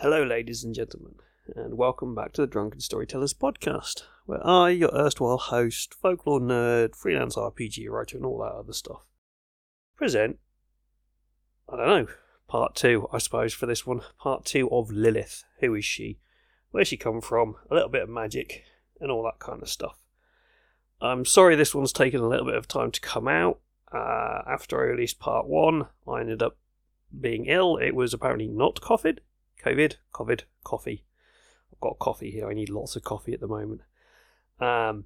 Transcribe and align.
Hello, 0.00 0.22
ladies 0.22 0.62
and 0.62 0.74
gentlemen, 0.74 1.14
and 1.54 1.78
welcome 1.78 2.14
back 2.14 2.34
to 2.34 2.42
the 2.42 2.46
Drunken 2.46 2.80
Storytellers 2.80 3.32
podcast, 3.32 4.02
where 4.26 4.46
I, 4.46 4.68
your 4.68 4.94
erstwhile 4.94 5.38
host, 5.38 5.94
folklore 5.94 6.38
nerd, 6.38 6.94
freelance 6.94 7.34
RPG 7.34 7.88
writer, 7.88 8.18
and 8.18 8.26
all 8.26 8.40
that 8.40 8.52
other 8.52 8.74
stuff, 8.74 9.06
present, 9.96 10.38
I 11.66 11.78
don't 11.78 11.86
know, 11.86 12.06
part 12.46 12.74
two, 12.74 13.08
I 13.10 13.16
suppose, 13.16 13.54
for 13.54 13.64
this 13.64 13.86
one. 13.86 14.02
Part 14.18 14.44
two 14.44 14.68
of 14.70 14.90
Lilith. 14.90 15.44
Who 15.60 15.74
is 15.74 15.86
she? 15.86 16.18
Where's 16.72 16.88
she 16.88 16.98
come 16.98 17.22
from? 17.22 17.56
A 17.70 17.74
little 17.74 17.88
bit 17.88 18.02
of 18.02 18.10
magic, 18.10 18.64
and 19.00 19.10
all 19.10 19.22
that 19.22 19.38
kind 19.38 19.62
of 19.62 19.70
stuff. 19.70 19.96
I'm 21.00 21.24
sorry 21.24 21.56
this 21.56 21.74
one's 21.74 21.94
taken 21.94 22.20
a 22.20 22.28
little 22.28 22.44
bit 22.44 22.56
of 22.56 22.68
time 22.68 22.90
to 22.90 23.00
come 23.00 23.28
out. 23.28 23.60
Uh, 23.90 24.42
after 24.46 24.78
I 24.78 24.90
released 24.90 25.20
part 25.20 25.46
one, 25.46 25.86
I 26.06 26.20
ended 26.20 26.42
up 26.42 26.58
being 27.18 27.46
ill. 27.46 27.78
It 27.78 27.94
was 27.94 28.12
apparently 28.12 28.46
not 28.46 28.82
COVID. 28.82 29.20
COVID, 29.64 29.96
COVID, 30.12 30.42
coffee. 30.64 31.04
I've 31.72 31.80
got 31.80 31.98
coffee 31.98 32.30
here. 32.30 32.48
I 32.48 32.54
need 32.54 32.70
lots 32.70 32.96
of 32.96 33.04
coffee 33.04 33.32
at 33.32 33.40
the 33.40 33.46
moment. 33.46 33.82
Um, 34.60 35.04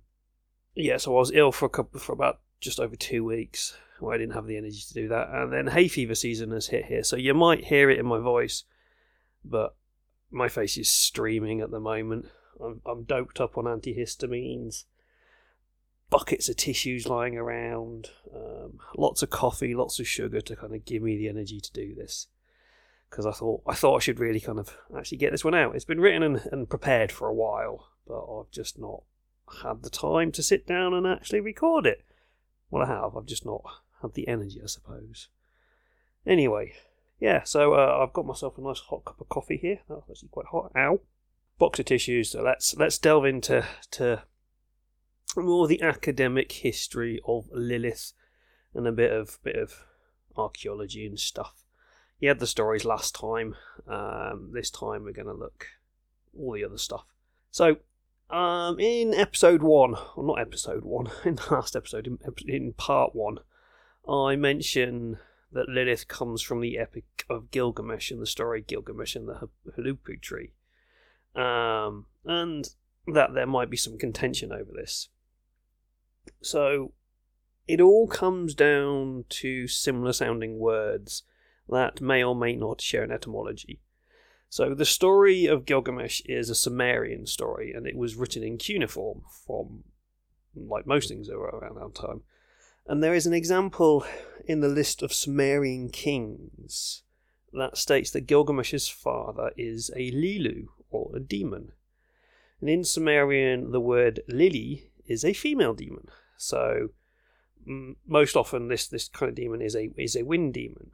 yeah, 0.75 0.97
so 0.99 1.17
I 1.17 1.19
was 1.19 1.33
ill 1.33 1.53
for 1.53 1.67
a 1.67 1.71
couple 1.71 2.01
for 2.01 2.13
about 2.13 2.41
just 2.61 2.81
over 2.81 2.97
two 2.97 3.25
weeks. 3.25 3.77
Where 3.99 4.15
I 4.15 4.19
didn't 4.19 4.35
have 4.35 4.47
the 4.47 4.57
energy 4.57 4.81
to 4.89 4.95
do 4.95 5.09
that, 5.09 5.29
and 5.31 5.53
then 5.53 5.67
hay 5.67 5.87
fever 5.87 6.15
season 6.15 6.53
has 6.53 6.69
hit 6.69 6.87
here, 6.87 7.05
so 7.05 7.17
you 7.17 7.35
might 7.35 7.65
hear 7.65 7.91
it 7.91 7.99
in 7.99 8.07
my 8.07 8.19
voice, 8.19 8.65
but 9.45 9.75
my 10.31 10.49
face 10.49 10.79
is 10.79 10.89
streaming 10.89 11.61
at 11.61 11.71
the 11.71 11.81
moment. 11.81 12.27
I'm, 12.65 12.81
I'm 12.87 13.03
doped 13.03 13.43
up 13.43 13.59
on 13.59 13.65
antihistamines 13.65 14.85
buckets 16.11 16.49
of 16.49 16.57
tissues 16.57 17.07
lying 17.07 17.39
around, 17.39 18.11
um, 18.35 18.81
lots 18.97 19.23
of 19.23 19.31
coffee, 19.31 19.75
lots 19.75 20.01
of 20.01 20.07
sugar 20.07 20.41
to 20.41 20.57
kind 20.57 20.75
of 20.75 20.85
give 20.85 21.03
me 21.03 21.17
the 21.17 21.29
energy 21.29 21.61
to 21.61 21.73
do 21.73 21.95
this. 21.95 22.27
Because 23.11 23.27
I 23.27 23.33
thought 23.33 23.63
I 23.67 23.75
thought 23.75 23.97
I 23.97 24.01
should 24.01 24.21
really 24.21 24.41
kind 24.41 24.59
of 24.59 24.77
actually 24.97 25.19
get 25.19 25.33
this 25.33 25.45
one 25.45 25.55
out. 25.55 25.75
It's 25.75 25.85
been 25.85 26.01
written 26.01 26.23
and, 26.23 26.49
and 26.53 26.71
prepared 26.71 27.11
for 27.11 27.29
a 27.29 27.35
while, 27.35 27.89
but 28.07 28.23
I've 28.23 28.51
just 28.53 28.79
not 28.79 29.03
had 29.63 29.83
the 29.83 29.91
time 29.91 30.31
to 30.33 30.43
sit 30.43 30.67
down 30.67 30.95
and 30.95 31.07
actually 31.07 31.41
record 31.41 31.87
it. 31.87 32.05
Well, 32.71 32.85
I 32.85 32.87
have. 32.87 33.17
I've 33.17 33.27
just 33.27 33.45
not 33.45 33.63
had 34.01 34.15
the 34.15 34.29
energy, 34.29 34.61
I 34.63 34.67
suppose. 34.67 35.29
Anyway, 36.25 36.75
yeah. 37.19 37.43
So 37.43 37.75
uh, 37.75 37.99
I've 38.01 38.13
got 38.13 38.27
myself 38.27 38.59
a 38.59 38.61
nice 38.61 38.79
hot 38.79 39.05
cup 39.05 39.21
of 39.21 39.29
coffee 39.29 39.57
here. 39.57 39.81
That's 39.89 40.09
actually 40.09 40.29
quite 40.29 40.47
hot. 40.47 40.73
Ow. 40.77 41.01
Box 41.59 41.81
of 41.81 41.87
tissues. 41.87 42.31
So 42.31 42.43
let's 42.43 42.77
let's 42.77 42.99
delve 42.99 43.25
into 43.25 43.67
to 43.93 44.23
more 45.37 45.67
the 45.67 45.83
academic 45.83 46.53
history 46.53 47.21
of 47.27 47.49
Lilith 47.53 48.13
and 48.75 48.87
a 48.87 48.93
bit 48.93 49.13
of 49.13 49.39
bit 49.43 49.57
of 49.57 49.85
archaeology 50.37 51.07
and 51.07 51.19
stuff. 51.19 51.65
You 52.21 52.29
had 52.29 52.39
the 52.39 52.47
stories 52.47 52.85
last 52.85 53.15
time. 53.15 53.57
Um, 53.89 54.51
this 54.53 54.71
time 54.71 55.05
we're 55.05 55.13
going 55.13 55.27
to 55.27 55.33
look 55.33 55.67
all 56.39 56.53
the 56.53 56.65
other 56.65 56.79
stuff. 56.79 57.05
So, 57.51 57.79
um, 58.29 58.79
in 58.79 59.15
episode 59.15 59.63
one, 59.63 59.97
or 60.15 60.25
not 60.25 60.41
episode 60.41 60.85
one, 60.85 61.11
in 61.25 61.37
the 61.37 61.49
last 61.51 61.75
episode, 61.75 62.07
in, 62.07 62.19
in 62.47 62.73
part 62.75 63.15
one, 63.15 63.39
I 64.09 64.37
mentioned 64.37 65.17
that 65.53 65.69
Lilith 65.69 66.07
comes 66.07 66.43
from 66.43 66.61
the 66.61 66.79
epic 66.79 67.25
of 67.29 67.51
Gilgamesh 67.51 68.11
and 68.11 68.23
the 68.23 68.27
story 68.27 68.61
Gilgamesh 68.61 69.17
and 69.17 69.29
the 69.29 69.49
Huluppu 69.77 70.21
tree, 70.21 70.53
um, 71.35 72.07
and 72.25 72.69
that 73.07 73.35
there 73.35 73.47
might 73.47 73.71
be 73.71 73.77
some 73.77 73.99
contention 73.99 74.53
over 74.53 74.71
this. 74.73 75.09
So 76.41 76.93
it 77.67 77.81
all 77.81 78.07
comes 78.07 78.55
down 78.55 79.25
to 79.31 79.67
similar 79.67 80.13
sounding 80.13 80.59
words 80.59 81.25
that 81.71 82.01
may 82.01 82.23
or 82.23 82.35
may 82.35 82.57
not 82.57 82.81
share 82.81 83.03
an 83.03 83.13
etymology. 83.13 83.81
So 84.49 84.75
the 84.75 84.85
story 84.85 85.47
of 85.47 85.65
Gilgamesh 85.65 86.23
is 86.25 86.51
a 86.51 86.55
Sumerian 86.55 87.27
story, 87.27 87.73
and 87.73 87.87
it 87.87 87.97
was 87.97 88.17
written 88.17 88.43
in 88.43 88.59
cuneiform 88.59 89.23
from, 89.47 89.85
like 90.57 90.87
most 90.87 91.09
things 91.09 91.29
that 91.29 91.39
were 91.39 91.47
around 91.47 91.77
that 91.77 91.95
time. 91.95 92.23
And 92.87 93.03
there 93.03 93.15
is 93.15 93.27
an 93.27 93.35
example 93.35 94.05
in 94.45 94.61
the 94.61 94.69
list 94.69 95.03
of 95.03 95.13
Sumerian 95.13 95.91
kings 95.91 97.03
that 97.53 97.77
states 97.77 98.11
that 98.11 98.27
Gilgamesh's 98.27 98.89
father 98.89 99.53
is 99.57 99.91
a 99.95 100.11
Lilu, 100.11 100.67
or 100.91 101.11
a 101.15 101.21
demon. 101.21 101.73
And 102.61 102.69
in 102.69 102.85
Sumerian, 102.85 103.71
the 103.71 103.81
word 103.81 104.21
Lili 104.29 104.91
is 105.07 105.25
a 105.25 105.33
female 105.33 105.75
demon. 105.75 106.09
So 106.37 106.89
m- 107.67 107.97
most 108.07 108.37
often, 108.37 108.69
this 108.69 108.87
this 108.87 109.09
kind 109.09 109.31
of 109.31 109.37
demon 109.37 109.63
is 109.63 109.75
a 109.75 109.91
is 109.97 110.17
a 110.17 110.25
wind 110.25 110.55
demon, 110.55 110.91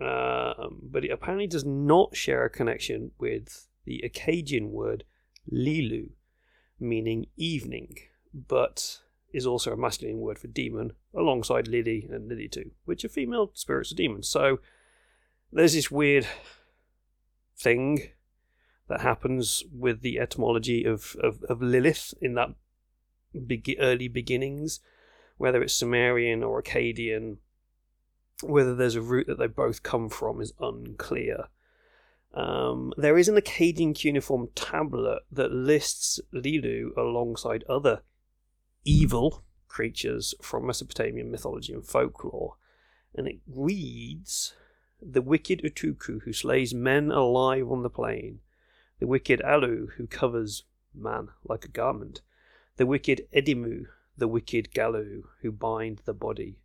um, 0.00 0.80
but 0.82 1.04
it 1.04 1.10
apparently 1.10 1.46
does 1.46 1.64
not 1.64 2.16
share 2.16 2.44
a 2.44 2.50
connection 2.50 3.12
with 3.18 3.68
the 3.84 4.04
Akkadian 4.04 4.70
word 4.70 5.04
Lilu, 5.52 6.10
meaning 6.80 7.26
evening, 7.36 7.96
but 8.32 9.00
is 9.32 9.46
also 9.46 9.72
a 9.72 9.76
masculine 9.76 10.18
word 10.18 10.38
for 10.38 10.46
demon, 10.46 10.92
alongside 11.14 11.68
Lili 11.68 12.08
and 12.10 12.30
Lilitu, 12.30 12.70
which 12.84 13.04
are 13.04 13.08
female 13.08 13.50
spirits 13.54 13.90
of 13.90 13.96
demons. 13.96 14.28
So 14.28 14.60
there's 15.52 15.74
this 15.74 15.90
weird 15.90 16.26
thing 17.56 18.10
that 18.88 19.00
happens 19.00 19.64
with 19.72 20.02
the 20.02 20.18
etymology 20.18 20.84
of, 20.84 21.16
of, 21.22 21.42
of 21.48 21.62
Lilith 21.62 22.14
in 22.20 22.34
that 22.34 22.50
be- 23.46 23.76
early 23.80 24.08
beginnings, 24.08 24.80
whether 25.36 25.62
it's 25.62 25.74
Sumerian 25.74 26.42
or 26.42 26.62
Akkadian, 26.62 27.38
whether 28.48 28.74
there's 28.74 28.96
a 28.96 29.02
root 29.02 29.26
that 29.26 29.38
they 29.38 29.46
both 29.46 29.82
come 29.82 30.08
from 30.08 30.40
is 30.40 30.52
unclear. 30.60 31.48
Um, 32.32 32.92
there 32.96 33.16
is 33.16 33.28
an 33.28 33.36
Akkadian 33.36 33.94
cuneiform 33.94 34.48
tablet 34.54 35.22
that 35.30 35.52
lists 35.52 36.20
Lilu 36.32 36.96
alongside 36.96 37.64
other 37.68 38.02
evil 38.84 39.44
creatures 39.68 40.34
from 40.42 40.66
Mesopotamian 40.66 41.30
mythology 41.30 41.72
and 41.72 41.86
folklore, 41.86 42.56
and 43.14 43.28
it 43.28 43.38
reads 43.46 44.54
The 45.00 45.22
wicked 45.22 45.62
Utuku 45.62 46.22
who 46.22 46.32
slays 46.32 46.74
men 46.74 47.10
alive 47.10 47.70
on 47.70 47.82
the 47.82 47.90
plain, 47.90 48.40
the 48.98 49.06
wicked 49.06 49.40
Alu 49.42 49.88
who 49.96 50.06
covers 50.06 50.64
man 50.94 51.28
like 51.44 51.64
a 51.64 51.68
garment, 51.68 52.20
the 52.76 52.86
wicked 52.86 53.26
Edimu, 53.34 53.86
the 54.16 54.28
wicked 54.28 54.72
Galu, 54.72 55.24
who 55.42 55.52
bind 55.52 56.02
the 56.04 56.14
body, 56.14 56.58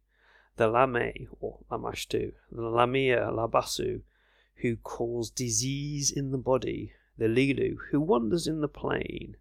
the 0.60 0.68
Lame, 0.68 1.30
or 1.40 1.60
Lamashtu, 1.72 2.34
the 2.52 2.62
Lamia 2.62 3.32
Labasu, 3.32 4.02
who 4.56 4.76
cause 4.76 5.32
disease 5.32 6.12
in 6.12 6.32
the 6.32 6.38
body, 6.38 6.92
the 7.18 7.28
Lilu, 7.28 7.78
who 7.92 8.02
wanders 8.02 8.46
in 8.46 8.60
the 8.60 8.68
plain. 8.68 9.38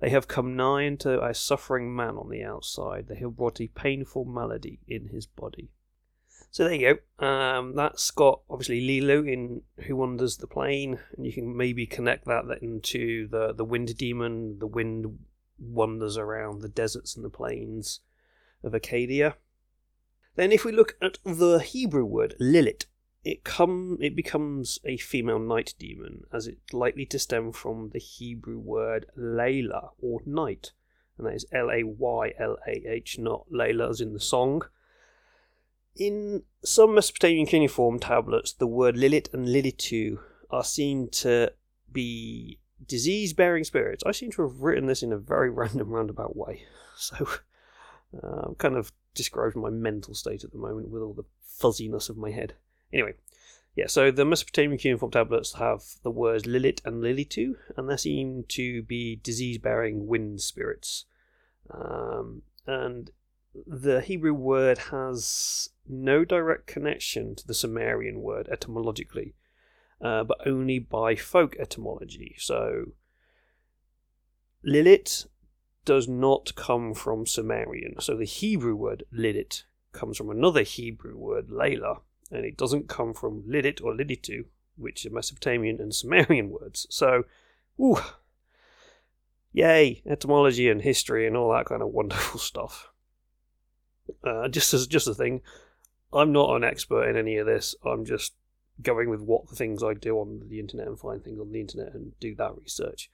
They 0.00 0.08
have 0.08 0.26
come 0.26 0.56
nigh 0.56 0.86
unto 0.86 1.20
a 1.20 1.34
suffering 1.34 1.94
man 1.94 2.16
on 2.16 2.30
the 2.30 2.42
outside. 2.42 3.06
They 3.06 3.16
have 3.16 3.36
brought 3.36 3.60
a 3.60 3.68
painful 3.68 4.24
malady 4.24 4.80
in 4.88 5.08
his 5.08 5.26
body. 5.26 5.68
So 6.50 6.64
there 6.64 6.74
you 6.74 6.98
go. 7.18 7.26
Um, 7.26 7.76
that's 7.76 8.10
got 8.10 8.40
obviously 8.48 8.80
Lilu 8.80 9.30
in 9.30 9.62
Who 9.86 9.96
Wanders 9.96 10.38
the 10.38 10.46
Plain, 10.46 10.98
and 11.16 11.26
you 11.26 11.34
can 11.34 11.54
maybe 11.54 11.86
connect 11.86 12.24
that 12.24 12.44
into 12.62 13.28
the 13.28 13.52
the 13.52 13.64
wind 13.64 13.96
demon, 13.98 14.58
the 14.58 14.66
wind 14.66 15.18
wanders 15.58 16.16
around 16.16 16.62
the 16.62 16.68
deserts 16.68 17.14
and 17.14 17.24
the 17.24 17.30
plains 17.30 18.00
of 18.64 18.72
Acadia. 18.74 19.36
Then, 20.34 20.52
if 20.52 20.64
we 20.64 20.72
look 20.72 20.96
at 21.02 21.18
the 21.24 21.58
Hebrew 21.58 22.04
word 22.04 22.34
Lilith, 22.38 22.86
it 23.24 23.44
come 23.44 23.98
it 24.00 24.16
becomes 24.16 24.80
a 24.84 24.96
female 24.96 25.38
night 25.38 25.74
demon, 25.78 26.24
as 26.32 26.46
it's 26.46 26.72
likely 26.72 27.06
to 27.06 27.18
stem 27.18 27.52
from 27.52 27.90
the 27.92 27.98
Hebrew 27.98 28.58
word 28.58 29.06
Layla 29.16 29.90
or 30.00 30.20
night, 30.26 30.72
and 31.16 31.26
that 31.26 31.34
is 31.34 31.46
L 31.52 31.70
A 31.70 31.84
Y 31.84 32.32
L 32.38 32.56
A 32.66 32.84
H, 32.88 33.18
not 33.18 33.46
Layla 33.52 33.90
as 33.90 34.00
in 34.00 34.12
the 34.12 34.20
song. 34.20 34.62
In 35.94 36.42
some 36.64 36.94
Mesopotamian 36.94 37.46
cuneiform 37.46 37.98
tablets, 37.98 38.52
the 38.52 38.66
word 38.66 38.96
Lilith 38.96 39.32
and 39.34 39.46
Lilitu 39.46 40.18
are 40.50 40.64
seen 40.64 41.10
to 41.10 41.52
be 41.92 42.58
disease 42.84 43.34
bearing 43.34 43.64
spirits. 43.64 44.02
I 44.06 44.12
seem 44.12 44.32
to 44.32 44.42
have 44.42 44.60
written 44.60 44.86
this 44.86 45.02
in 45.02 45.12
a 45.12 45.18
very 45.18 45.50
random, 45.50 45.90
roundabout 45.90 46.34
way. 46.34 46.62
So 46.96 47.26
uh, 48.22 48.46
I'm 48.46 48.54
kind 48.56 48.76
of 48.76 48.92
describing 49.14 49.62
my 49.62 49.70
mental 49.70 50.14
state 50.14 50.44
at 50.44 50.52
the 50.52 50.58
moment 50.58 50.88
with 50.88 51.02
all 51.02 51.14
the 51.14 51.24
fuzziness 51.42 52.08
of 52.08 52.16
my 52.16 52.30
head. 52.30 52.54
Anyway, 52.92 53.14
yeah, 53.74 53.86
so 53.86 54.10
the 54.10 54.24
Mesopotamian 54.24 54.78
cuneiform 54.78 55.12
tablets 55.12 55.54
have 55.54 55.82
the 56.02 56.10
words 56.10 56.46
Lilith 56.46 56.84
and 56.84 57.02
Lilitu, 57.02 57.56
and 57.76 57.88
they 57.88 57.96
seem 57.96 58.44
to 58.48 58.82
be 58.82 59.16
disease 59.16 59.58
bearing 59.58 60.06
wind 60.06 60.40
spirits. 60.40 61.06
Um, 61.70 62.42
and 62.66 63.10
the 63.66 64.00
Hebrew 64.00 64.34
word 64.34 64.78
has 64.90 65.70
no 65.88 66.24
direct 66.24 66.66
connection 66.66 67.34
to 67.36 67.46
the 67.46 67.54
Sumerian 67.54 68.20
word 68.20 68.48
etymologically 68.50 69.34
uh, 70.02 70.24
but 70.24 70.38
only 70.46 70.78
by 70.78 71.14
folk 71.14 71.56
etymology. 71.58 72.34
So 72.38 72.86
Lilith 74.64 75.26
does 75.84 76.08
not 76.08 76.54
come 76.54 76.94
from 76.94 77.26
Sumerian. 77.26 77.96
So 78.00 78.16
the 78.16 78.24
Hebrew 78.24 78.74
word 78.74 79.04
Lidit 79.12 79.64
comes 79.92 80.16
from 80.16 80.30
another 80.30 80.62
Hebrew 80.62 81.16
word, 81.16 81.48
Layla, 81.48 82.00
and 82.30 82.44
it 82.44 82.56
doesn't 82.56 82.88
come 82.88 83.14
from 83.14 83.42
Lidit 83.42 83.82
or 83.82 83.92
Liditu, 83.92 84.46
which 84.76 85.04
are 85.04 85.10
Mesopotamian 85.10 85.80
and 85.80 85.94
Sumerian 85.94 86.50
words. 86.50 86.86
So, 86.88 87.24
ooh, 87.80 87.98
yay, 89.52 90.02
etymology 90.06 90.68
and 90.68 90.82
history 90.82 91.26
and 91.26 91.36
all 91.36 91.52
that 91.52 91.66
kind 91.66 91.82
of 91.82 91.88
wonderful 91.88 92.40
stuff. 92.40 92.90
Uh, 94.24 94.48
just 94.48 94.74
as 94.74 94.86
just 94.86 95.08
a 95.08 95.14
thing, 95.14 95.42
I'm 96.12 96.32
not 96.32 96.56
an 96.56 96.64
expert 96.64 97.08
in 97.08 97.16
any 97.16 97.36
of 97.36 97.46
this. 97.46 97.74
I'm 97.84 98.04
just 98.04 98.34
going 98.80 99.10
with 99.10 99.20
what 99.20 99.48
the 99.48 99.56
things 99.56 99.82
I 99.82 99.94
do 99.94 100.16
on 100.16 100.42
the 100.48 100.58
internet 100.58 100.88
and 100.88 100.98
find 100.98 101.22
things 101.22 101.38
on 101.38 101.52
the 101.52 101.60
internet 101.60 101.94
and 101.94 102.18
do 102.18 102.34
that 102.36 102.56
research. 102.60 103.10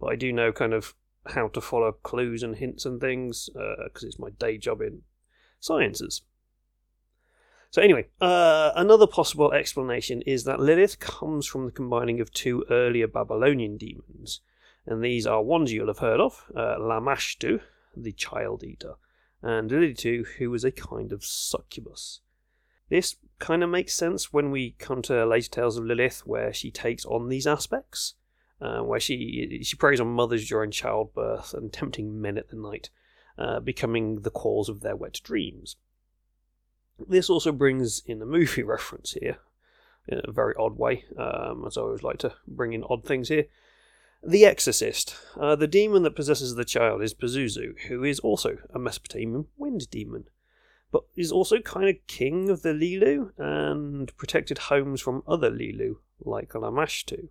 But 0.00 0.06
I 0.06 0.16
do 0.16 0.32
know 0.32 0.52
kind 0.52 0.72
of 0.72 0.94
how 1.26 1.48
to 1.48 1.60
follow 1.60 1.92
clues 1.92 2.42
and 2.42 2.56
hints 2.56 2.84
and 2.84 3.00
things 3.00 3.48
because 3.52 4.04
uh, 4.04 4.06
it's 4.06 4.18
my 4.18 4.30
day 4.30 4.58
job 4.58 4.80
in 4.80 5.02
sciences. 5.60 6.22
So, 7.70 7.80
anyway, 7.80 8.08
uh, 8.20 8.72
another 8.76 9.06
possible 9.06 9.52
explanation 9.52 10.20
is 10.22 10.44
that 10.44 10.60
Lilith 10.60 10.98
comes 10.98 11.46
from 11.46 11.64
the 11.64 11.70
combining 11.70 12.20
of 12.20 12.30
two 12.30 12.66
earlier 12.68 13.06
Babylonian 13.06 13.78
demons, 13.78 14.40
and 14.84 15.02
these 15.02 15.26
are 15.26 15.42
ones 15.42 15.72
you'll 15.72 15.86
have 15.86 16.00
heard 16.00 16.20
of 16.20 16.44
uh, 16.54 16.76
Lamashtu, 16.78 17.60
the 17.96 18.12
child 18.12 18.62
eater, 18.62 18.96
and 19.40 19.70
Lilitu, 19.70 20.26
who 20.36 20.50
was 20.50 20.64
a 20.64 20.70
kind 20.70 21.12
of 21.12 21.24
succubus. 21.24 22.20
This 22.90 23.16
kind 23.38 23.62
of 23.62 23.70
makes 23.70 23.94
sense 23.94 24.34
when 24.34 24.50
we 24.50 24.72
come 24.72 25.00
to 25.02 25.24
later 25.24 25.48
tales 25.48 25.78
of 25.78 25.84
Lilith, 25.86 26.26
where 26.26 26.52
she 26.52 26.70
takes 26.70 27.06
on 27.06 27.30
these 27.30 27.46
aspects, 27.46 28.14
uh, 28.62 28.80
where 28.80 29.00
she 29.00 29.60
she 29.62 29.76
preys 29.76 30.00
on 30.00 30.08
mothers 30.08 30.48
during 30.48 30.70
childbirth 30.70 31.52
and 31.52 31.72
tempting 31.72 32.20
men 32.20 32.38
at 32.38 32.48
the 32.48 32.56
night, 32.56 32.90
uh, 33.36 33.58
becoming 33.60 34.20
the 34.20 34.30
cause 34.30 34.68
of 34.68 34.80
their 34.80 34.96
wet 34.96 35.20
dreams. 35.24 35.76
This 37.08 37.28
also 37.28 37.50
brings 37.50 38.02
in 38.06 38.22
a 38.22 38.26
movie 38.26 38.62
reference 38.74 39.12
here, 39.12 39.38
in 40.06 40.20
a 40.24 40.32
very 40.32 40.54
odd 40.58 40.78
way, 40.78 41.04
um, 41.18 41.64
as 41.66 41.76
I 41.76 41.80
always 41.80 42.02
like 42.02 42.18
to 42.18 42.34
bring 42.46 42.72
in 42.72 42.84
odd 42.84 43.04
things 43.04 43.28
here. 43.28 43.46
The 44.22 44.46
Exorcist. 44.46 45.16
Uh, 45.36 45.56
the 45.56 45.66
demon 45.66 46.04
that 46.04 46.14
possesses 46.14 46.54
the 46.54 46.64
child 46.64 47.02
is 47.02 47.12
Pazuzu, 47.12 47.76
who 47.88 48.04
is 48.04 48.20
also 48.20 48.58
a 48.72 48.78
Mesopotamian 48.78 49.46
wind 49.56 49.90
demon, 49.90 50.26
but 50.92 51.02
is 51.16 51.32
also 51.32 51.58
kind 51.58 51.88
of 51.88 52.06
king 52.06 52.48
of 52.48 52.62
the 52.62 52.72
Lilu 52.72 53.32
and 53.36 54.16
protected 54.16 54.58
homes 54.58 55.00
from 55.00 55.24
other 55.26 55.50
Lilu, 55.50 55.96
like 56.20 56.50
Lamashtu. 56.50 57.30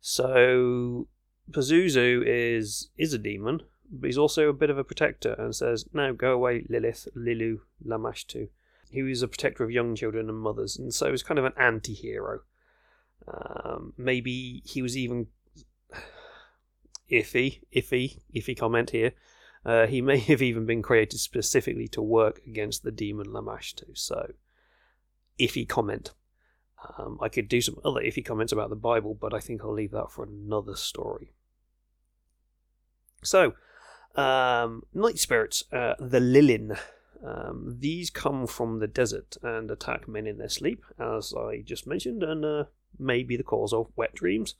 So 0.00 1.08
Pazuzu 1.50 2.22
is 2.26 2.90
is 2.96 3.12
a 3.12 3.18
demon, 3.18 3.62
but 3.90 4.08
he's 4.08 4.18
also 4.18 4.48
a 4.48 4.52
bit 4.52 4.70
of 4.70 4.78
a 4.78 4.84
protector 4.84 5.34
and 5.34 5.54
says, 5.54 5.86
"Now 5.92 6.12
go 6.12 6.32
away, 6.32 6.66
Lilith, 6.68 7.08
Lilu, 7.16 7.60
Lamashtu." 7.84 8.48
He 8.90 9.02
was 9.02 9.22
a 9.22 9.28
protector 9.28 9.64
of 9.64 9.70
young 9.70 9.94
children 9.94 10.28
and 10.28 10.38
mothers, 10.38 10.76
and 10.76 10.92
so 10.94 11.10
he's 11.10 11.22
kind 11.22 11.38
of 11.38 11.44
an 11.44 11.52
anti-hero. 11.56 12.40
Um, 13.26 13.92
maybe 13.96 14.62
he 14.64 14.80
was 14.80 14.96
even 14.96 15.26
iffy, 17.10 17.60
iffy, 17.74 18.20
iffy 18.34 18.56
comment 18.56 18.90
here. 18.90 19.12
Uh, 19.64 19.86
he 19.86 20.00
may 20.00 20.18
have 20.18 20.40
even 20.40 20.64
been 20.64 20.82
created 20.82 21.18
specifically 21.18 21.88
to 21.88 22.00
work 22.00 22.40
against 22.46 22.82
the 22.82 22.90
demon 22.90 23.26
Lamashtu. 23.26 23.96
So, 23.96 24.32
iffy 25.38 25.68
comment. 25.68 26.12
Um, 26.96 27.18
I 27.20 27.28
could 27.28 27.48
do 27.48 27.60
some 27.60 27.78
other 27.84 28.00
iffy 28.00 28.24
comments 28.24 28.52
about 28.52 28.70
the 28.70 28.76
Bible, 28.76 29.14
but 29.14 29.34
I 29.34 29.40
think 29.40 29.62
I'll 29.62 29.72
leave 29.72 29.90
that 29.90 30.10
for 30.10 30.24
another 30.24 30.76
story. 30.76 31.32
So, 33.22 33.54
um, 34.14 34.84
night 34.94 35.18
spirits, 35.18 35.64
uh, 35.72 35.94
the 35.98 36.20
Lilin. 36.20 36.78
Um, 37.24 37.76
these 37.80 38.10
come 38.10 38.46
from 38.46 38.78
the 38.78 38.86
desert 38.86 39.36
and 39.42 39.70
attack 39.70 40.06
men 40.06 40.26
in 40.26 40.38
their 40.38 40.48
sleep, 40.48 40.84
as 41.00 41.34
I 41.34 41.62
just 41.62 41.86
mentioned, 41.86 42.22
and 42.22 42.44
uh, 42.44 42.64
may 42.98 43.24
be 43.24 43.36
the 43.36 43.42
cause 43.42 43.72
of 43.72 43.90
wet 43.96 44.14
dreams. 44.14 44.54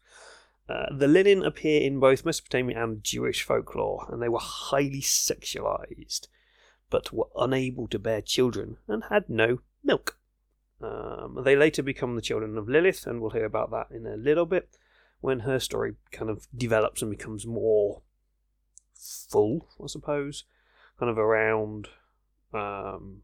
Uh, 0.68 0.86
the 0.94 1.06
Lilin 1.06 1.46
appear 1.46 1.80
in 1.80 1.98
both 2.00 2.24
Mesopotamian 2.26 2.78
and 2.78 3.04
Jewish 3.04 3.42
folklore, 3.42 4.06
and 4.10 4.20
they 4.20 4.28
were 4.28 4.40
highly 4.40 5.00
sexualized, 5.00 6.26
but 6.90 7.12
were 7.12 7.28
unable 7.36 7.86
to 7.88 7.98
bear 7.98 8.20
children 8.20 8.76
and 8.86 9.04
had 9.04 9.30
no 9.30 9.60
milk. 9.82 10.17
Um, 10.80 11.40
they 11.44 11.56
later 11.56 11.82
become 11.82 12.14
the 12.14 12.22
children 12.22 12.56
of 12.56 12.68
Lilith, 12.68 13.06
and 13.06 13.20
we'll 13.20 13.30
hear 13.30 13.44
about 13.44 13.70
that 13.70 13.88
in 13.90 14.06
a 14.06 14.16
little 14.16 14.46
bit 14.46 14.68
when 15.20 15.40
her 15.40 15.58
story 15.58 15.94
kind 16.12 16.30
of 16.30 16.46
develops 16.56 17.02
and 17.02 17.10
becomes 17.10 17.46
more 17.46 18.02
full, 18.94 19.68
I 19.82 19.86
suppose, 19.88 20.44
kind 20.98 21.10
of 21.10 21.18
around 21.18 21.88
um, 22.54 23.22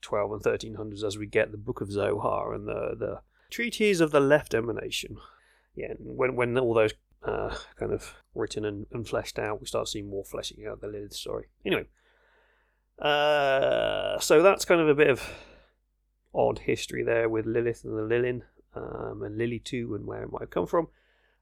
12 0.00 0.32
and 0.32 0.42
1300s 0.42 1.04
as 1.04 1.18
we 1.18 1.26
get 1.26 1.52
the 1.52 1.58
Book 1.58 1.80
of 1.80 1.92
Zohar 1.92 2.54
and 2.54 2.66
the, 2.66 2.94
the 2.98 3.20
treatise 3.50 4.00
of 4.00 4.10
the 4.10 4.20
left 4.20 4.54
emanation. 4.54 5.16
Yeah, 5.74 5.94
when, 5.98 6.36
when 6.36 6.58
all 6.58 6.74
those 6.74 6.94
uh, 7.22 7.54
kind 7.78 7.92
of 7.92 8.14
written 8.34 8.64
and, 8.64 8.86
and, 8.92 9.06
fleshed 9.06 9.38
out, 9.38 9.60
we 9.60 9.66
start 9.66 9.88
seeing 9.88 10.08
more 10.08 10.24
fleshing 10.24 10.66
out 10.66 10.80
the 10.80 10.88
Lilith 10.88 11.12
story. 11.12 11.46
Anyway, 11.64 11.86
uh, 12.98 14.18
so 14.18 14.42
that's 14.42 14.64
kind 14.64 14.80
of 14.80 14.88
a 14.88 14.94
bit 14.94 15.10
of 15.10 15.30
odd 16.34 16.60
history 16.60 17.02
there 17.02 17.28
with 17.28 17.46
Lilith 17.46 17.84
and 17.84 17.96
the 17.96 18.02
Lilin 18.02 18.42
um, 18.74 19.22
and 19.22 19.64
too, 19.64 19.94
and 19.94 20.06
where 20.06 20.22
it 20.22 20.32
might 20.32 20.42
have 20.42 20.50
come 20.50 20.66
from. 20.66 20.88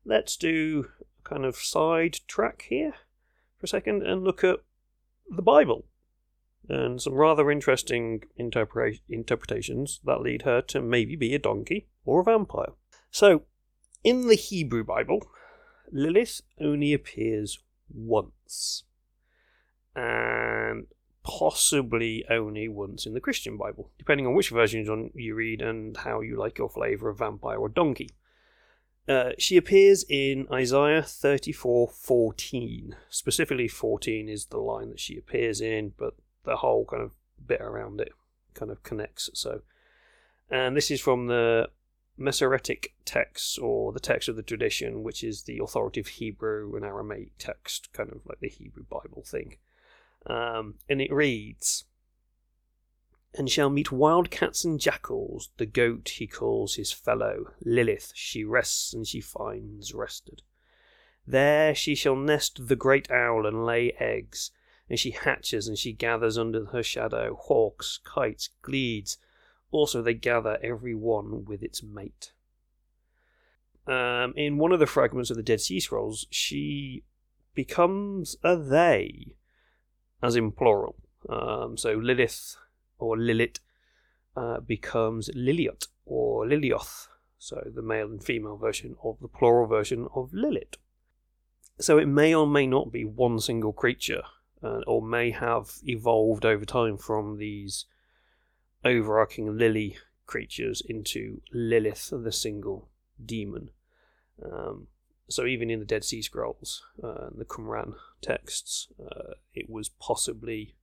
Let's 0.05 0.37
do 0.37 0.89
a 1.01 1.29
kind 1.29 1.45
of 1.45 1.57
side 1.57 2.19
track 2.27 2.67
here 2.69 2.95
for 3.59 3.65
a 3.65 3.69
second 3.69 4.03
and 4.03 4.25
look 4.25 4.43
at 4.43 4.61
the 5.29 5.43
Bible 5.43 5.85
and 6.69 7.01
some 7.01 7.15
rather 7.15 7.51
interesting 7.51 8.23
interpre- 8.39 9.01
interpretations 9.09 10.01
that 10.05 10.21
lead 10.21 10.43
her 10.43 10.61
to 10.63 10.81
maybe 10.81 11.17
be 11.17 11.35
a 11.35 11.39
donkey 11.39 11.87
or 12.05 12.21
a 12.21 12.25
vampire. 12.25 12.73
So, 13.11 13.43
in 14.05 14.29
the 14.29 14.35
Hebrew 14.35 14.85
Bible, 14.85 15.27
Lilith 15.91 16.43
only 16.61 16.93
appears 16.93 17.59
once, 17.89 18.85
and 19.97 20.87
possibly 21.29 22.25
only 22.31 22.69
once 22.69 23.05
in 23.05 23.13
the 23.13 23.21
Christian 23.21 23.59
Bible, 23.59 23.91
depending 23.99 24.27
on 24.27 24.35
which 24.35 24.49
versions 24.49 24.89
you 25.15 25.35
read 25.35 25.61
and 25.61 25.95
how 25.99 26.23
you 26.23 26.37
like 26.37 26.57
your 26.57 26.71
flavour 26.71 27.11
of 27.11 27.19
vampire 27.19 27.59
or 27.59 27.69
donkey. 27.69 28.09
Uh, 29.07 29.33
she 29.39 29.59
appears 29.59 30.05
in 30.09 30.49
Isaiah 30.51 31.03
34:14. 31.03 32.97
Specifically, 33.11 33.69
14 33.69 34.29
is 34.29 34.47
the 34.47 34.59
line 34.59 34.89
that 34.89 35.01
she 35.01 35.19
appears 35.19 35.61
in, 35.61 35.93
but 35.99 36.15
the 36.45 36.57
whole 36.57 36.87
kind 36.87 37.03
of 37.03 37.13
bit 37.47 37.61
around 37.61 38.01
it 38.01 38.13
kind 38.55 38.71
of 38.71 38.83
connects. 38.83 39.29
So, 39.35 39.61
and 40.51 40.75
this 40.75 40.91
is 40.91 41.01
from 41.01 41.27
the 41.27 41.69
Masoretic 42.17 42.95
text 43.05 43.59
or 43.59 43.93
the 43.93 44.01
text 44.01 44.29
of 44.29 44.37
the 44.37 44.43
tradition, 44.43 45.03
which 45.03 45.23
is 45.23 45.43
the 45.43 45.61
authoritative 45.63 46.09
Hebrew 46.09 46.75
and 46.75 46.85
Aramaic 46.87 47.33
text, 47.39 47.93
kind 47.93 48.11
of 48.11 48.23
like 48.27 48.41
the 48.41 48.49
Hebrew 48.49 48.85
Bible 48.85 49.23
thing. 49.27 49.59
Um, 50.27 50.75
and 50.89 51.01
it 51.01 51.13
reads, 51.13 51.85
and 53.35 53.51
shall 53.51 53.71
meet 53.71 53.93
wild 53.93 54.31
cats 54.31 54.65
and 54.65 54.81
jackals. 54.81 55.51
The 55.59 55.67
goat 55.67 56.09
he 56.17 56.27
calls 56.27 56.75
his 56.75 56.93
fellow. 56.93 57.53
Lilith 57.65 58.13
she 58.15 58.45
rests 58.45 58.93
and 58.93 59.07
she 59.07 59.21
finds 59.21 59.95
rested. 59.95 60.43
There 61.27 61.75
she 61.75 61.95
shall 61.95 62.17
nest 62.17 62.69
the 62.69 62.77
great 62.77 63.11
owl 63.11 63.47
and 63.47 63.67
lay 63.67 63.93
eggs, 63.99 64.51
and 64.89 64.99
she 64.99 65.11
hatches 65.11 65.69
and 65.69 65.79
she 65.79 65.93
gathers 65.93 66.39
under 66.39 66.67
her 66.67 66.83
shadow 66.83 67.39
hawks, 67.41 68.01
kites, 68.03 68.49
gleeds. 68.63 69.19
Also 69.71 70.01
they 70.01 70.15
gather 70.15 70.59
every 70.63 70.95
one 70.95 71.45
with 71.45 71.63
its 71.63 71.83
mate. 71.83 72.33
Um, 73.87 74.33
in 74.37 74.59
one 74.59 74.73
of 74.73 74.81
the 74.81 74.87
fragments 74.87 75.31
of 75.31 75.37
the 75.37 75.43
Dead 75.43 75.61
Sea 75.61 75.81
Scrolls, 75.81 76.27
she 76.31 77.05
becomes 77.55 78.37
a 78.43 78.57
they, 78.57 79.37
as 80.23 80.37
in 80.37 80.53
plural. 80.53 80.97
Um, 81.29 81.77
so 81.77 81.95
Lilith 81.95 82.57
or 82.99 83.17
Lilith 83.17 83.61
uh, 84.37 84.61
becomes 84.61 85.31
Liliot 85.35 85.87
or 86.05 86.47
Lilioth, 86.47 87.09
so 87.39 87.63
the 87.75 87.83
male 87.83 88.07
and 88.07 88.23
female 88.23 88.57
version 88.57 88.97
of 89.03 89.19
the 89.21 89.29
plural 89.29 89.67
version 89.67 90.09
of 90.15 90.33
Lilith. 90.33 90.77
So 91.81 91.99
it 91.99 92.07
may 92.07 92.35
or 92.35 92.47
may 92.47 92.67
not 92.67 92.91
be 92.91 93.05
one 93.05 93.39
single 93.39 93.73
creature, 93.73 94.23
uh, 94.63 94.81
or 94.87 95.01
may 95.03 95.31
have 95.31 95.71
evolved 95.85 96.45
over 96.45 96.65
time 96.65 96.99
from 96.99 97.39
these 97.39 97.87
overarching 98.85 99.57
lily 99.57 99.97
creatures 100.27 100.83
into 100.89 101.41
Lilith, 101.53 102.13
the 102.13 102.33
single 102.33 102.89
demon. 103.25 103.71
Um, 104.45 104.89
so 105.29 105.45
even 105.45 105.71
in 105.71 105.79
the 105.79 105.85
Dead 105.85 106.05
Sea 106.05 106.23
Scrolls, 106.23 106.83
uh, 107.03 107.29
the 107.37 107.45
Qumran 107.45 107.95
texts, 108.23 108.89
uh, 109.01 109.35
it 109.55 109.69
was 109.69 109.89
possibly 109.89 110.75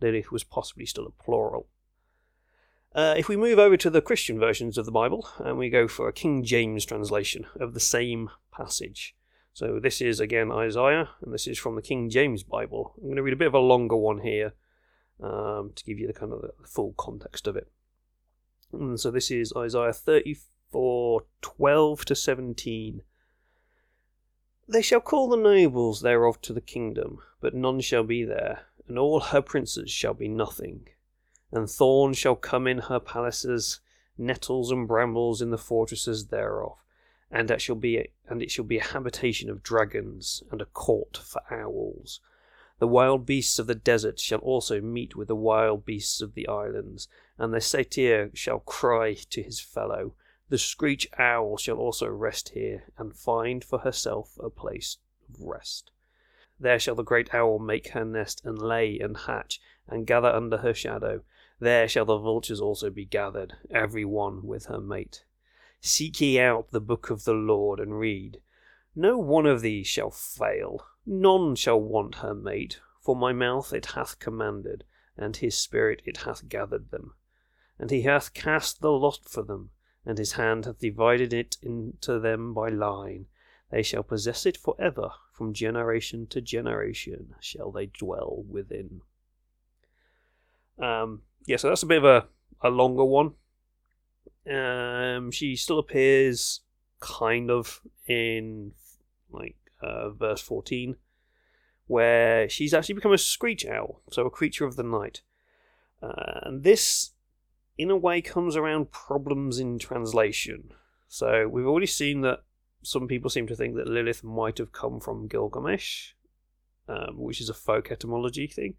Lilith 0.00 0.32
was 0.32 0.44
possibly 0.44 0.86
still 0.86 1.06
a 1.06 1.22
plural. 1.22 1.68
Uh, 2.94 3.14
if 3.16 3.28
we 3.28 3.36
move 3.36 3.58
over 3.58 3.76
to 3.76 3.90
the 3.90 4.02
Christian 4.02 4.38
versions 4.38 4.78
of 4.78 4.86
the 4.86 4.92
Bible 4.92 5.28
and 5.38 5.58
we 5.58 5.68
go 5.68 5.88
for 5.88 6.08
a 6.08 6.12
King 6.12 6.44
James 6.44 6.84
translation 6.84 7.46
of 7.58 7.74
the 7.74 7.80
same 7.80 8.30
passage. 8.52 9.16
So 9.52 9.80
this 9.80 10.00
is 10.00 10.20
again 10.20 10.52
Isaiah, 10.52 11.10
and 11.22 11.32
this 11.32 11.46
is 11.46 11.58
from 11.58 11.76
the 11.76 11.82
King 11.82 12.10
James 12.10 12.42
Bible. 12.42 12.94
I'm 12.96 13.04
going 13.04 13.16
to 13.16 13.22
read 13.22 13.34
a 13.34 13.36
bit 13.36 13.48
of 13.48 13.54
a 13.54 13.58
longer 13.58 13.96
one 13.96 14.20
here 14.20 14.52
um, 15.20 15.72
to 15.74 15.84
give 15.84 15.98
you 15.98 16.06
the 16.06 16.12
kind 16.12 16.32
of 16.32 16.42
the 16.42 16.52
full 16.66 16.92
context 16.96 17.46
of 17.46 17.56
it. 17.56 17.70
And 18.72 18.98
so 18.98 19.10
this 19.10 19.30
is 19.30 19.52
Isaiah 19.56 19.92
34 19.92 21.22
12 21.40 22.04
to 22.04 22.14
17. 22.14 23.02
They 24.66 24.82
shall 24.82 25.00
call 25.00 25.28
the 25.28 25.36
nobles 25.36 26.00
thereof 26.00 26.40
to 26.42 26.52
the 26.52 26.60
kingdom, 26.60 27.20
but 27.40 27.54
none 27.54 27.80
shall 27.80 28.04
be 28.04 28.24
there, 28.24 28.66
and 28.88 28.98
all 28.98 29.20
her 29.20 29.42
princes 29.42 29.90
shall 29.90 30.14
be 30.14 30.28
nothing. 30.28 30.88
And 31.52 31.68
thorns 31.68 32.16
shall 32.16 32.36
come 32.36 32.66
in 32.66 32.78
her 32.78 32.98
palaces, 32.98 33.80
nettles 34.16 34.70
and 34.70 34.88
brambles 34.88 35.42
in 35.42 35.50
the 35.50 35.58
fortresses 35.58 36.28
thereof, 36.28 36.78
and 37.30 37.50
it 37.50 37.60
shall 37.60 37.76
be 37.76 37.98
a, 37.98 38.08
and 38.26 38.42
it 38.42 38.50
shall 38.50 38.64
be 38.64 38.78
a 38.78 38.84
habitation 38.84 39.50
of 39.50 39.62
dragons, 39.62 40.42
and 40.50 40.62
a 40.62 40.66
court 40.66 41.16
for 41.16 41.42
owls. 41.50 42.20
The 42.78 42.88
wild 42.88 43.26
beasts 43.26 43.58
of 43.58 43.66
the 43.66 43.74
desert 43.74 44.18
shall 44.18 44.40
also 44.40 44.80
meet 44.80 45.14
with 45.14 45.28
the 45.28 45.36
wild 45.36 45.84
beasts 45.84 46.20
of 46.20 46.34
the 46.34 46.48
islands, 46.48 47.06
and 47.38 47.52
the 47.52 47.60
satyr 47.60 48.30
shall 48.34 48.60
cry 48.60 49.14
to 49.30 49.42
his 49.42 49.60
fellow. 49.60 50.14
The 50.50 50.58
screech 50.58 51.08
owl 51.18 51.56
shall 51.56 51.78
also 51.78 52.06
rest 52.06 52.50
here, 52.50 52.84
and 52.98 53.16
find 53.16 53.64
for 53.64 53.78
herself 53.78 54.38
a 54.38 54.50
place 54.50 54.98
of 55.28 55.40
rest. 55.40 55.90
There 56.60 56.78
shall 56.78 56.94
the 56.94 57.02
great 57.02 57.34
owl 57.34 57.58
make 57.58 57.88
her 57.88 58.04
nest, 58.04 58.42
and 58.44 58.58
lay 58.58 58.98
and 58.98 59.16
hatch, 59.16 59.60
and 59.88 60.06
gather 60.06 60.28
under 60.28 60.58
her 60.58 60.74
shadow. 60.74 61.22
There 61.60 61.88
shall 61.88 62.04
the 62.04 62.18
vultures 62.18 62.60
also 62.60 62.90
be 62.90 63.04
gathered, 63.04 63.54
every 63.70 64.04
one 64.04 64.46
with 64.46 64.66
her 64.66 64.80
mate. 64.80 65.24
Seek 65.80 66.20
ye 66.20 66.38
out 66.38 66.70
the 66.70 66.80
book 66.80 67.10
of 67.10 67.24
the 67.24 67.34
Lord, 67.34 67.80
and 67.80 67.98
read. 67.98 68.40
No 68.94 69.18
one 69.18 69.46
of 69.46 69.60
these 69.60 69.86
shall 69.86 70.10
fail, 70.10 70.86
none 71.04 71.56
shall 71.56 71.80
want 71.80 72.16
her 72.16 72.34
mate, 72.34 72.80
for 73.00 73.16
my 73.16 73.32
mouth 73.32 73.72
it 73.72 73.86
hath 73.86 74.18
commanded, 74.18 74.84
and 75.16 75.36
his 75.36 75.56
spirit 75.56 76.02
it 76.04 76.18
hath 76.18 76.48
gathered 76.48 76.90
them. 76.90 77.14
And 77.78 77.90
he 77.90 78.02
hath 78.02 78.34
cast 78.34 78.80
the 78.80 78.92
lot 78.92 79.20
for 79.24 79.42
them, 79.42 79.70
and 80.06 80.18
his 80.18 80.32
hand 80.32 80.64
hath 80.64 80.78
divided 80.78 81.32
it 81.32 81.56
into 81.62 82.18
them 82.18 82.52
by 82.54 82.68
line. 82.68 83.26
They 83.70 83.82
shall 83.82 84.02
possess 84.02 84.46
it 84.46 84.56
for 84.56 84.76
ever, 84.78 85.10
from 85.32 85.52
generation 85.52 86.26
to 86.28 86.40
generation 86.40 87.34
shall 87.40 87.72
they 87.72 87.86
dwell 87.86 88.44
within. 88.48 89.00
Um, 90.78 91.22
yeah, 91.46 91.56
so 91.56 91.68
that's 91.68 91.82
a 91.82 91.86
bit 91.86 91.98
of 91.98 92.04
a, 92.04 92.26
a 92.60 92.70
longer 92.70 93.04
one. 93.04 93.32
Um, 94.50 95.30
she 95.30 95.56
still 95.56 95.78
appears 95.78 96.60
kind 97.00 97.50
of 97.50 97.80
in 98.06 98.72
like 99.30 99.56
uh, 99.82 100.10
verse 100.10 100.40
14, 100.40 100.96
where 101.86 102.48
she's 102.48 102.74
actually 102.74 102.94
become 102.94 103.12
a 103.12 103.18
screech 103.18 103.66
owl, 103.66 104.02
so 104.10 104.26
a 104.26 104.30
creature 104.30 104.64
of 104.64 104.76
the 104.76 104.82
night. 104.82 105.22
Uh, 106.02 106.40
and 106.42 106.62
this 106.62 107.10
in 107.76 107.90
a 107.90 107.96
way 107.96 108.20
comes 108.20 108.56
around 108.56 108.90
problems 108.90 109.58
in 109.58 109.78
translation. 109.78 110.70
So 111.08 111.48
we've 111.48 111.66
already 111.66 111.86
seen 111.86 112.20
that 112.22 112.40
some 112.82 113.08
people 113.08 113.30
seem 113.30 113.46
to 113.46 113.56
think 113.56 113.76
that 113.76 113.88
Lilith 113.88 114.22
might 114.22 114.58
have 114.58 114.72
come 114.72 115.00
from 115.00 115.26
Gilgamesh, 115.28 116.12
um, 116.88 117.18
which 117.18 117.40
is 117.40 117.48
a 117.48 117.54
folk 117.54 117.90
etymology 117.90 118.46
thing. 118.46 118.74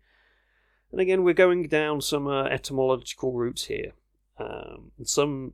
And 0.92 1.02
again, 1.02 1.24
we're 1.24 1.34
going 1.34 1.68
down 1.68 2.02
some 2.02 2.28
uh, 2.28 2.46
etymological 2.46 3.34
routes 3.34 3.66
here. 3.66 3.94
Um, 4.38 4.92
some 5.04 5.54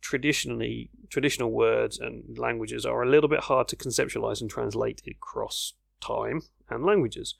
traditionally 0.00 0.90
traditional 1.10 1.50
words 1.50 1.98
and 1.98 2.38
languages 2.38 2.86
are 2.86 3.02
a 3.02 3.08
little 3.08 3.28
bit 3.28 3.40
hard 3.40 3.68
to 3.68 3.76
conceptualize 3.76 4.40
and 4.40 4.48
translate 4.48 5.02
across 5.06 5.74
time 6.00 6.42
and 6.70 6.84
languages. 6.84 7.34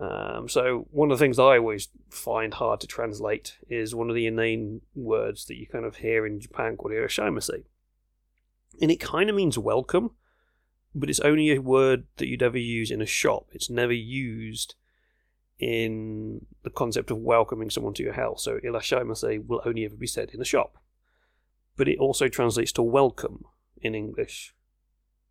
Um, 0.00 0.48
so 0.48 0.86
one 0.90 1.10
of 1.10 1.18
the 1.18 1.22
things 1.22 1.38
I 1.38 1.58
always 1.58 1.88
find 2.08 2.54
hard 2.54 2.80
to 2.80 2.86
translate 2.86 3.58
is 3.68 3.94
one 3.94 4.08
of 4.08 4.16
the 4.16 4.26
inane 4.26 4.80
words 4.94 5.44
that 5.46 5.56
you 5.56 5.66
kind 5.66 5.84
of 5.84 5.96
hear 5.96 6.26
in 6.26 6.40
Japan 6.40 6.76
called 6.76 6.92
irasshaimase. 6.92 7.64
And 8.80 8.90
it 8.90 9.00
kind 9.00 9.28
of 9.28 9.36
means 9.36 9.58
welcome, 9.58 10.12
but 10.94 11.10
it's 11.10 11.20
only 11.20 11.52
a 11.52 11.60
word 11.60 12.04
that 12.16 12.26
you'd 12.26 12.42
ever 12.42 12.58
use 12.58 12.90
in 12.90 13.02
a 13.02 13.06
shop. 13.06 13.48
It's 13.52 13.68
never 13.68 13.92
used 13.92 14.74
in 15.58 16.46
the 16.62 16.70
concept 16.70 17.10
of 17.10 17.18
welcoming 17.18 17.70
someone 17.70 17.94
to 17.94 18.02
your 18.02 18.14
house. 18.14 18.44
So 18.44 18.58
irasshaimase 18.58 19.46
will 19.46 19.62
only 19.66 19.84
ever 19.84 19.94
be 19.94 20.06
said 20.06 20.30
in 20.32 20.40
a 20.40 20.44
shop. 20.44 20.78
But 21.76 21.88
it 21.88 21.98
also 21.98 22.28
translates 22.28 22.72
to 22.72 22.82
welcome 22.82 23.44
in 23.80 23.94
English. 23.94 24.54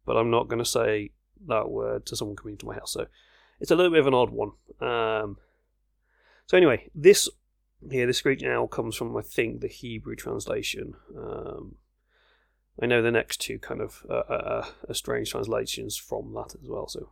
But 0.05 0.17
I'm 0.17 0.29
not 0.29 0.47
going 0.47 0.63
to 0.63 0.69
say 0.69 1.11
that 1.47 1.69
word 1.69 2.05
to 2.05 2.15
someone 2.15 2.35
coming 2.35 2.57
to 2.57 2.65
my 2.67 2.75
house. 2.75 2.93
So 2.93 3.07
it's 3.61 3.71
a 3.71 3.75
little 3.75 3.91
bit 3.91 4.01
of 4.01 4.07
an 4.07 4.13
odd 4.13 4.31
one. 4.31 4.51
Um, 4.81 5.37
so 6.47 6.57
anyway, 6.57 6.89
this 6.93 7.29
here, 7.89 8.05
this 8.05 8.17
screech 8.17 8.43
owl 8.43 8.67
comes 8.67 8.95
from 8.95 9.15
I 9.15 9.21
think 9.21 9.61
the 9.61 9.67
Hebrew 9.67 10.15
translation. 10.15 10.95
Um, 11.17 11.75
I 12.81 12.87
know 12.87 13.01
the 13.01 13.11
next 13.11 13.39
two 13.39 13.59
kind 13.59 13.81
of 13.81 14.03
uh, 14.09 14.13
uh, 14.13 14.65
uh, 14.89 14.93
strange 14.93 15.31
translations 15.31 15.95
from 15.95 16.33
that 16.33 16.55
as 16.61 16.67
well. 16.67 16.87
So, 16.87 17.11